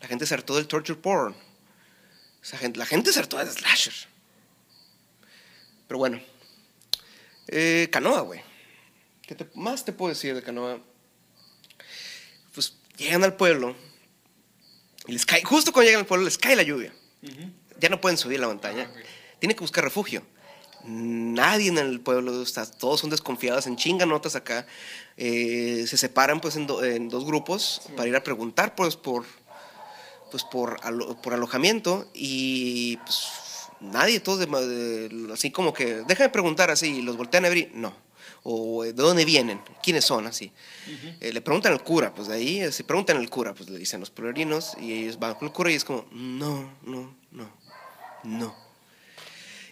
[0.00, 1.34] La gente se hartó del torture porn.
[1.34, 3.92] O sea, gente- la gente se hartó del slasher.
[5.86, 6.20] Pero bueno.
[7.48, 8.40] Eh, canoa, güey.
[9.22, 10.80] ¿Qué te- más te puedo decir de canoa?
[12.54, 13.76] Pues llegan al pueblo.
[15.06, 16.92] Y les cae, justo cuando llegan al pueblo les cae la lluvia.
[17.80, 18.90] Ya no pueden subir la montaña.
[18.94, 19.00] Ah.
[19.38, 20.22] Tienen que buscar refugio.
[20.84, 24.66] Nadie en el pueblo está, todos son desconfiados, en chinga notas acá.
[25.16, 29.24] Eh, se separan pues en, do- en dos grupos para ir a preguntar pues por
[30.30, 33.26] pues por, alo- por alojamiento y pues
[33.80, 37.70] nadie, todos de, ma- de- así como que déjame preguntar así, los voltean a y
[37.74, 37.92] no.
[38.42, 40.50] O eh, de dónde vienen, quiénes son, así.
[41.20, 43.78] Eh, le preguntan al cura, pues de ahí, eh, si preguntan al cura, pues le
[43.78, 47.50] dicen los pueblerinos y ellos van con el cura y es como, no, no, no,
[48.24, 48.70] no.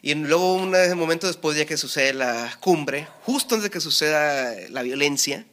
[0.02, 4.54] Y luego, un momento después, ya que sucede la cumbre, justo antes de que suceda
[4.70, 5.44] la violencia,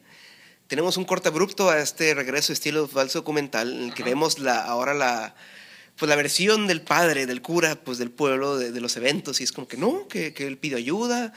[0.68, 4.62] tenemos un corte abrupto a este regreso estilo falso documental, en el que vemos la,
[4.62, 5.34] ahora la,
[5.96, 9.44] pues la versión del padre, del cura, pues del pueblo, de, de los eventos, y
[9.44, 11.32] es como que no, que, que él pidió ayuda,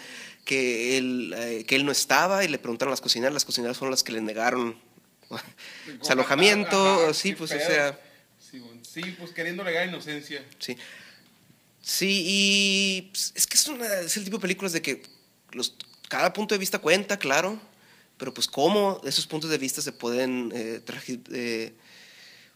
[0.46, 3.78] que él, eh, que él no estaba, y le preguntaron a las cocineras, las cocineras
[3.78, 4.78] fueron las que le negaron
[6.02, 8.00] su alojamiento, Ajá, sí, pues o sea...
[8.92, 10.44] Sí, pues queriendo alegar inocencia.
[10.58, 10.76] Sí.
[11.82, 15.04] Sí, y pues, es que es, una- es el tipo de películas de que
[15.52, 15.76] los,
[16.08, 17.60] cada punto de vista cuenta, claro,
[18.18, 21.74] pero pues cómo esos puntos de vista se pueden eh, tragi- eh,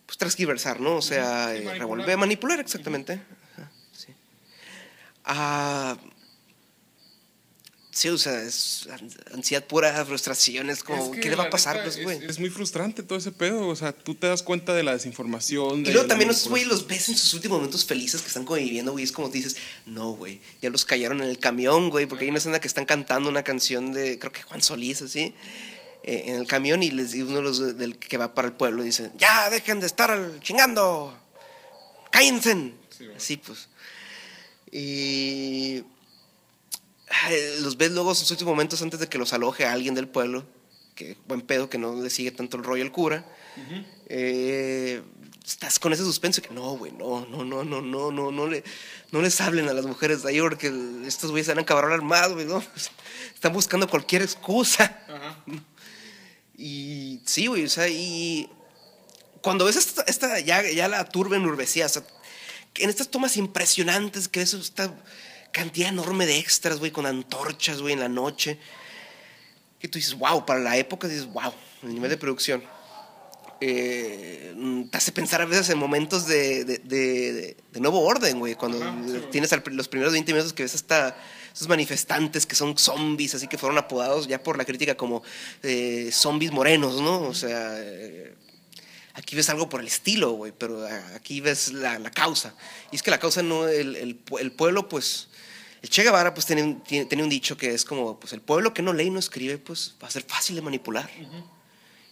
[0.08, 0.96] pues, transgiversar, ¿no?
[0.98, 3.22] O sea, Sí, eh, revolver, manipular exactamente.
[3.54, 4.08] Ajá, sí.
[5.24, 5.96] Ah,
[7.94, 11.44] sí, o sea, es an- ansiedad pura, frustración, es como, Es que ¿qué le va
[11.46, 12.26] a pasar, neta pues, es- güey?
[12.26, 13.68] Es muy frustrante todo ese pedo.
[13.68, 15.82] O sea, tú te das cuenta de la desinformación.
[15.82, 16.70] Y de luego también güeyes manipulación.
[16.70, 19.04] los ves en sus últimos momentos felices que están conviviendo, güey.
[19.04, 22.40] Es como dices, no, güey, ya los callaron en el camión, güey, porque hay una
[22.40, 25.34] escena que están cantando una canción de, creo que Juan Solís, así,
[26.04, 28.50] eh, en el camión y les y uno de los de- del que va para
[28.50, 31.18] el pueblo dice, ya dejen de estar al- chingando,
[32.12, 32.74] cállense.
[32.98, 33.16] Sí, güey.
[33.18, 33.70] Así pues.
[34.72, 35.84] Y
[37.62, 40.08] los ves luego en sus últimos momentos antes de que los aloje a alguien del
[40.08, 40.46] pueblo,
[40.96, 43.26] que buen pedo, que no le sigue tanto el rollo al cura.
[44.08, 45.02] Eh,
[45.46, 48.64] estás con ese suspenso que no, güey, no, no, no, no, no, no, no, le,
[49.12, 50.72] no les hablen a las mujeres de ahí porque
[51.06, 52.64] estos güeyes se van a acabar armados, güey, ¿no?
[53.34, 55.00] Están buscando cualquier excusa.
[55.08, 55.44] Ajá.
[56.56, 58.48] Y sí, güey, o sea, y
[59.42, 62.04] cuando ves esta, esta- ya, ya la turba enurvecida, o sea,
[62.76, 64.94] en estas tomas impresionantes que ves esta
[65.54, 68.60] cantidad enorme de extras, güey, con antorchas, güey, en la noche,
[69.80, 72.62] que tú dices, wow, para la época dices, wow, el nivel de producción.
[73.62, 74.54] Eh,
[74.92, 78.84] te hace pensar a veces en momentos de, de- de- de nuevo orden, güey, cuando
[78.84, 79.30] Ajá, sí, güey.
[79.30, 81.16] tienes al- los primeros 20 minutos que ves hasta
[81.54, 85.24] esos manifestantes que son zombies, así que fueron apodados ya por la crítica como
[85.62, 87.22] eh, zombies morenos, ¿no?
[87.22, 88.36] O sea, eh,
[89.14, 92.54] aquí ves algo por el estilo, güey, pero a- aquí ves la, la causa.
[92.92, 93.96] Y es que la causa no, el,
[94.40, 95.30] el pueblo, pues,
[95.84, 96.82] el Che Guevara, pues, tiene, un-
[97.22, 99.96] un dicho que es como, pues, el pueblo que no lee y no escribe, pues,
[100.02, 101.10] va a ser fácil de manipular.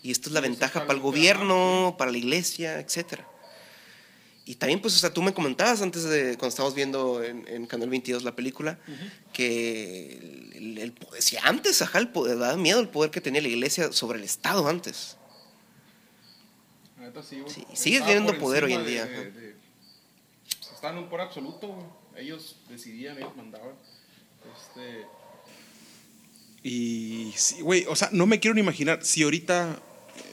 [0.04, 3.28] Y esto es la ventaja está para el gobierno, para la iglesia, etcétera.
[4.46, 7.66] Y también, pues, o sea, tú me comentabas antes de, cuando estábamos viendo en, en
[7.68, 8.78] Canal 22 la película,
[9.32, 13.94] que el, si antes, ajá, el poder, daba miedo el poder que tenía la iglesia
[13.94, 15.16] sobre el Estado antes.
[17.48, 19.22] Sí, sigue teniendo poder hoy en día, de- ajá.
[19.24, 19.56] de- de-
[20.60, 22.01] pues, estaban en un poder absoluto, güey.
[22.18, 23.76] Ellos decidían, ellos mandaban.
[24.56, 25.06] Este.
[26.64, 29.80] Y sí, güey, o sea, no me quiero ni imaginar si ahorita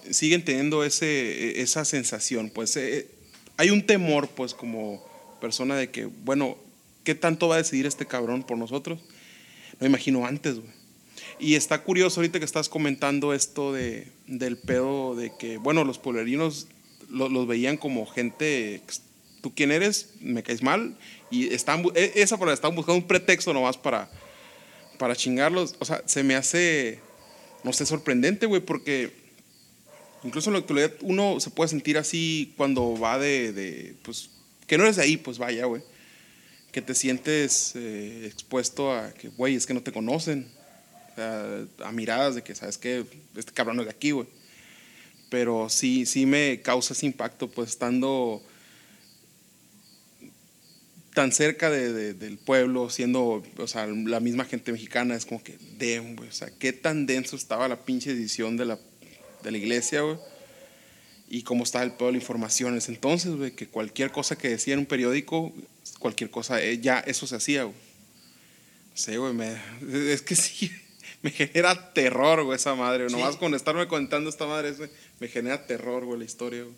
[0.07, 3.09] eh, siguen teniendo ese, esa sensación, pues eh,
[3.57, 5.07] hay un temor, pues como
[5.41, 6.59] persona de que, bueno,
[7.05, 9.01] ¿qué tanto va a decidir este cabrón por nosotros?
[9.81, 10.79] No imagino antes, güey.
[11.41, 15.99] Y está curioso ahorita que estás comentando esto de, del pedo de que, bueno, los
[15.99, 16.67] polerinos
[17.09, 18.83] lo- los veían como gente,
[19.41, 20.97] tú quién eres, me caes mal,
[21.31, 24.11] y están, e- esa palabra, están buscando un pretexto nomás para,
[24.99, 27.01] para chingarlos, o sea, se me hace,
[27.65, 29.13] no sé, sorprendente, güey, porque
[30.25, 34.31] incluso en la actualidad uno se puede sentir así cuando va de, de, pues,
[34.67, 35.83] que no eres de ahí, pues vaya, güey,
[36.73, 40.47] que te sientes eh, expuesto a que, güey, es que no te conocen,
[41.13, 43.05] o sea, a miradas de que, ¿sabes qué?
[43.37, 44.27] Este cabrón no es de aquí, güey.
[45.31, 48.43] Pero sí, sí me causa ese impacto, pues estando
[51.19, 55.43] tan cerca de- de- del pueblo, siendo, o sea, la misma gente mexicana, es como
[55.43, 58.79] que, damn, güey, o sea, qué tan denso estaba la pinche edición de la,
[59.43, 60.17] de la iglesia, güey.
[61.29, 64.39] Y cómo estaba el pedo de la información en ese entonces, güey, que cualquier cosa
[64.39, 65.53] que decía en un periódico,
[65.99, 67.75] cualquier cosa, eh, ya eso se hacía, güey.
[68.93, 69.57] No sé, güey, me-
[70.13, 70.71] es que sí,
[71.23, 73.05] me genera terror, güey, esa madre.
[73.07, 73.17] güey.
[73.17, 74.73] Nomás con estarme contando esta madre,
[75.19, 76.77] me genera terror, güey, la historia, güey.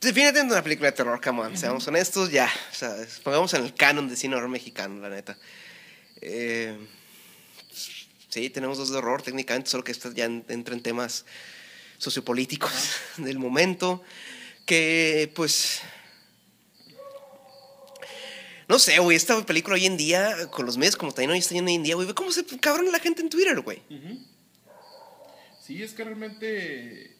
[0.00, 2.48] Definitivamente una película de terror, come on, seamos honestos, ya.
[2.70, 2.94] O sea,
[3.24, 5.36] pongamos en el canon de cine horror mexicano, la neta.
[6.20, 6.78] Eh,
[8.28, 11.24] sí, tenemos dos de horror técnicamente, solo que esta ya en- entra en temas
[11.98, 12.72] sociopolíticos
[13.16, 14.02] del momento,
[14.66, 15.80] que pues...
[18.68, 21.54] No sé, güey, esta película hoy en día, con los medios como también hoy está
[21.54, 23.82] yendo hoy en día, güey, ve cómo se cabrón la gente en Twitter, güey.
[25.66, 27.16] Sí, es que realmente.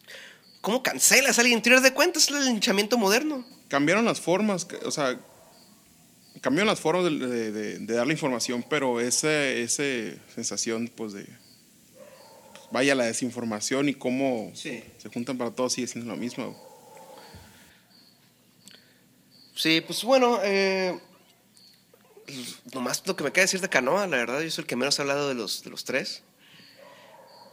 [0.61, 2.25] ¿Cómo cancelas a alguien en Twitter de cuentas?
[2.25, 3.45] Es el linchamiento moderno.
[3.69, 5.19] cambiaron las formas, o sea,
[6.41, 11.13] cambiaron las formas de, de- de- de dar la información, pero esa ese sensación, pues,
[11.13, 14.83] de, pues, vaya, la desinformación y cómo Sí.
[14.97, 16.57] se juntan para todos sigue siendo lo mismo.
[19.55, 20.99] Sí, pues bueno, eh,
[22.73, 24.99] nomás lo que me queda decir de Canoa, la verdad, yo soy el que menos
[24.99, 26.23] ha hablado de los, de los tres.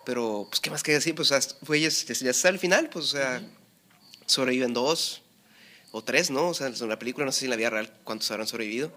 [0.05, 1.15] Pero, pues, ¿qué más queda decir?
[1.15, 1.31] Pues,
[1.63, 3.41] fue, ya, ya está al final, pues, o sea,
[4.25, 5.21] sobreviven dos
[5.91, 6.49] o tres, ¿no?
[6.49, 8.91] O sea, en la película, no sé si en la vida real cuántos habrán sobrevivido.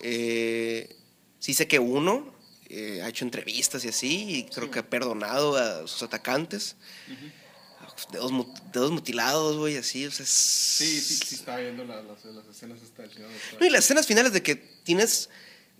[0.00, 0.96] Eh,
[1.38, 2.34] sí sé que uno
[2.68, 6.76] eh, ha hecho entrevistas y así, y creo que ha perdonado a sus atacantes.
[8.10, 12.02] Dedos, mu- dedos mutilados, güey, así, o sea, es- Sí, sí, sí, estaba viendo la-
[12.02, 13.30] las, las escenas del señor.
[13.30, 15.28] estaba- no, y las escenas finales de que tienes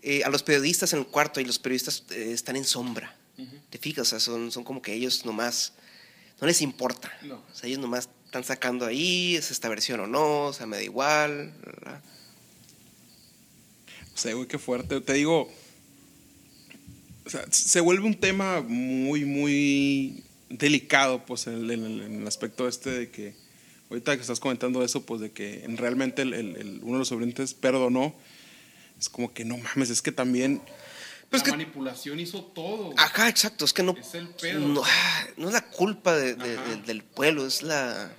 [0.01, 3.17] eh, a los periodistas en el cuarto y los periodistas eh, están en sombra.
[3.69, 4.07] ¿Te fijas?
[4.07, 5.73] O sea, son, son como que ellos nomás,
[6.39, 7.11] no les importa.
[7.23, 7.35] No.
[7.35, 10.77] O sea, ellos nomás están sacando ahí, es esta versión o no, o sea, me
[10.77, 11.53] da igual.
[11.65, 12.01] ¿verdad?
[14.13, 15.01] O sea, güey, qué fuerte.
[15.01, 15.51] Te digo,
[17.25, 22.21] o sea, se vuelve un tema muy, muy delicado, pues, en el, en el- en
[22.21, 23.35] el aspecto este de que,
[23.89, 26.99] ahorita que estás comentando eso, pues, de que en- realmente el- el- el- uno de
[26.99, 28.15] los sobrevivientes perdonó.
[28.99, 30.61] Es como que no mames, es que también
[31.35, 32.77] Pues la que- manipulación hizo todo.
[32.85, 32.95] güey.
[32.97, 34.59] Ajá, exacto, es que no, Es el pedo.
[34.59, 34.83] no,
[35.37, 38.11] no es la culpa de- de- de- del pueblo, es la,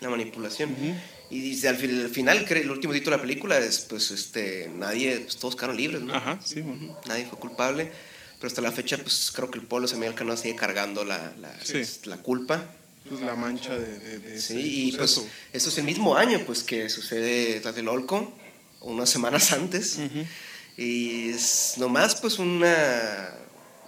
[0.00, 0.74] la manipulación.
[1.30, 5.20] Y dice, al, al final, el último título de la película es, pues, este, nadie,
[5.20, 6.14] pues, todos quedaron libres, ¿no?
[6.14, 6.62] Ajá, sí,
[7.06, 7.92] nadie fue culpable,
[8.38, 11.54] pero hasta la fecha pues creo que el pueblo Samuel Canoa sigue cargando la, la,
[11.62, 11.82] Sí.
[12.04, 12.64] la culpa.
[13.08, 15.20] Pues la mancha de, de- Sí, y pues
[15.52, 18.32] eso es el mismo año pues que sucede Tlatelolco,
[18.80, 19.98] unas semanas antes.
[20.82, 23.34] Y es nomás pues una,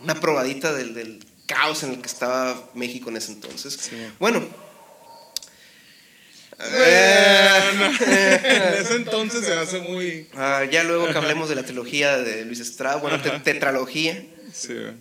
[0.03, 3.79] una probadita del, del caos en el que estaba México en ese entonces.
[3.81, 3.97] Sí.
[4.19, 4.47] Bueno.
[6.63, 10.29] en ese entonces se hace muy.
[10.35, 14.23] Ah, ya luego que hablemos de la trilogía de Luis Estrada, bueno, te- tetralogía.
[14.53, 14.93] Sí, güey.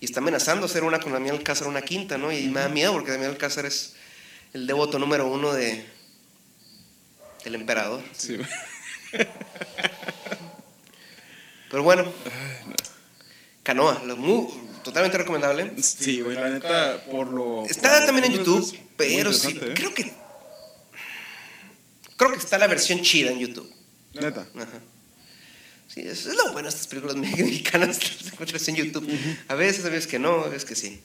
[0.00, 2.30] Y está amenazando hacer una con Damián Alcázar, una quinta, ¿no?
[2.32, 3.94] Y me da miedo porque Damián Alcázar es
[4.52, 5.84] el devoto número uno de
[7.44, 8.02] del emperador.
[8.16, 8.38] Sí.
[11.70, 12.04] Pero bueno,
[13.62, 14.48] Canoa, lo muy-
[14.84, 15.72] totalmente recomendable.
[15.82, 17.64] Sí, güey, la neta, por lo.
[17.66, 19.72] Está por- también en YouTube, pero sí, ¿eh?
[19.74, 20.12] creo que
[22.16, 23.72] creo que está la versión chida en YouTube.
[24.14, 24.46] Neta.
[24.54, 24.78] Ajá.
[25.88, 29.08] Sí, eso es lo bueno de estas películas mexicanas las encuentras en YouTube.
[29.48, 31.00] A veces, a veces que no, a veces que sí.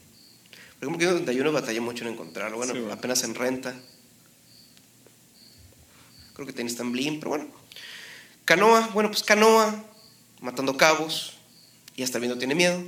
[0.79, 2.57] Por ejemplo, yo en 91 batallé mucho en encontrarlo.
[2.57, 2.93] Bueno, Sí, bueno.
[2.93, 3.75] apenas en renta.
[6.33, 7.58] Creo que tenis en Blim, pero bueno.
[8.49, 9.85] Canoa, bueno, pues Canoa,
[10.41, 11.33] Matando Cabos
[11.95, 12.83] y Hasta el Viento Tiene Miedo.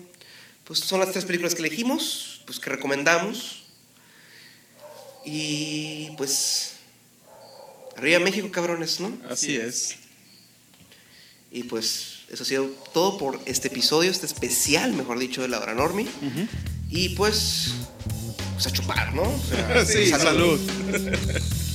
[0.63, 3.61] Pues son las tres películas que elegimos, pues que recomendamos.
[5.23, 6.77] Y pues.
[7.95, 9.15] Arriba México, cabrones, ¿no?
[9.29, 9.97] Así es.
[11.51, 15.59] Y pues eso ha sido todo por este episodio, este especial, mejor dicho, de la
[15.59, 16.07] hora Normi.
[16.89, 17.75] Y pues,
[18.53, 19.21] pues a chupar, ¿no?
[19.21, 20.59] O sea, Sí, salud.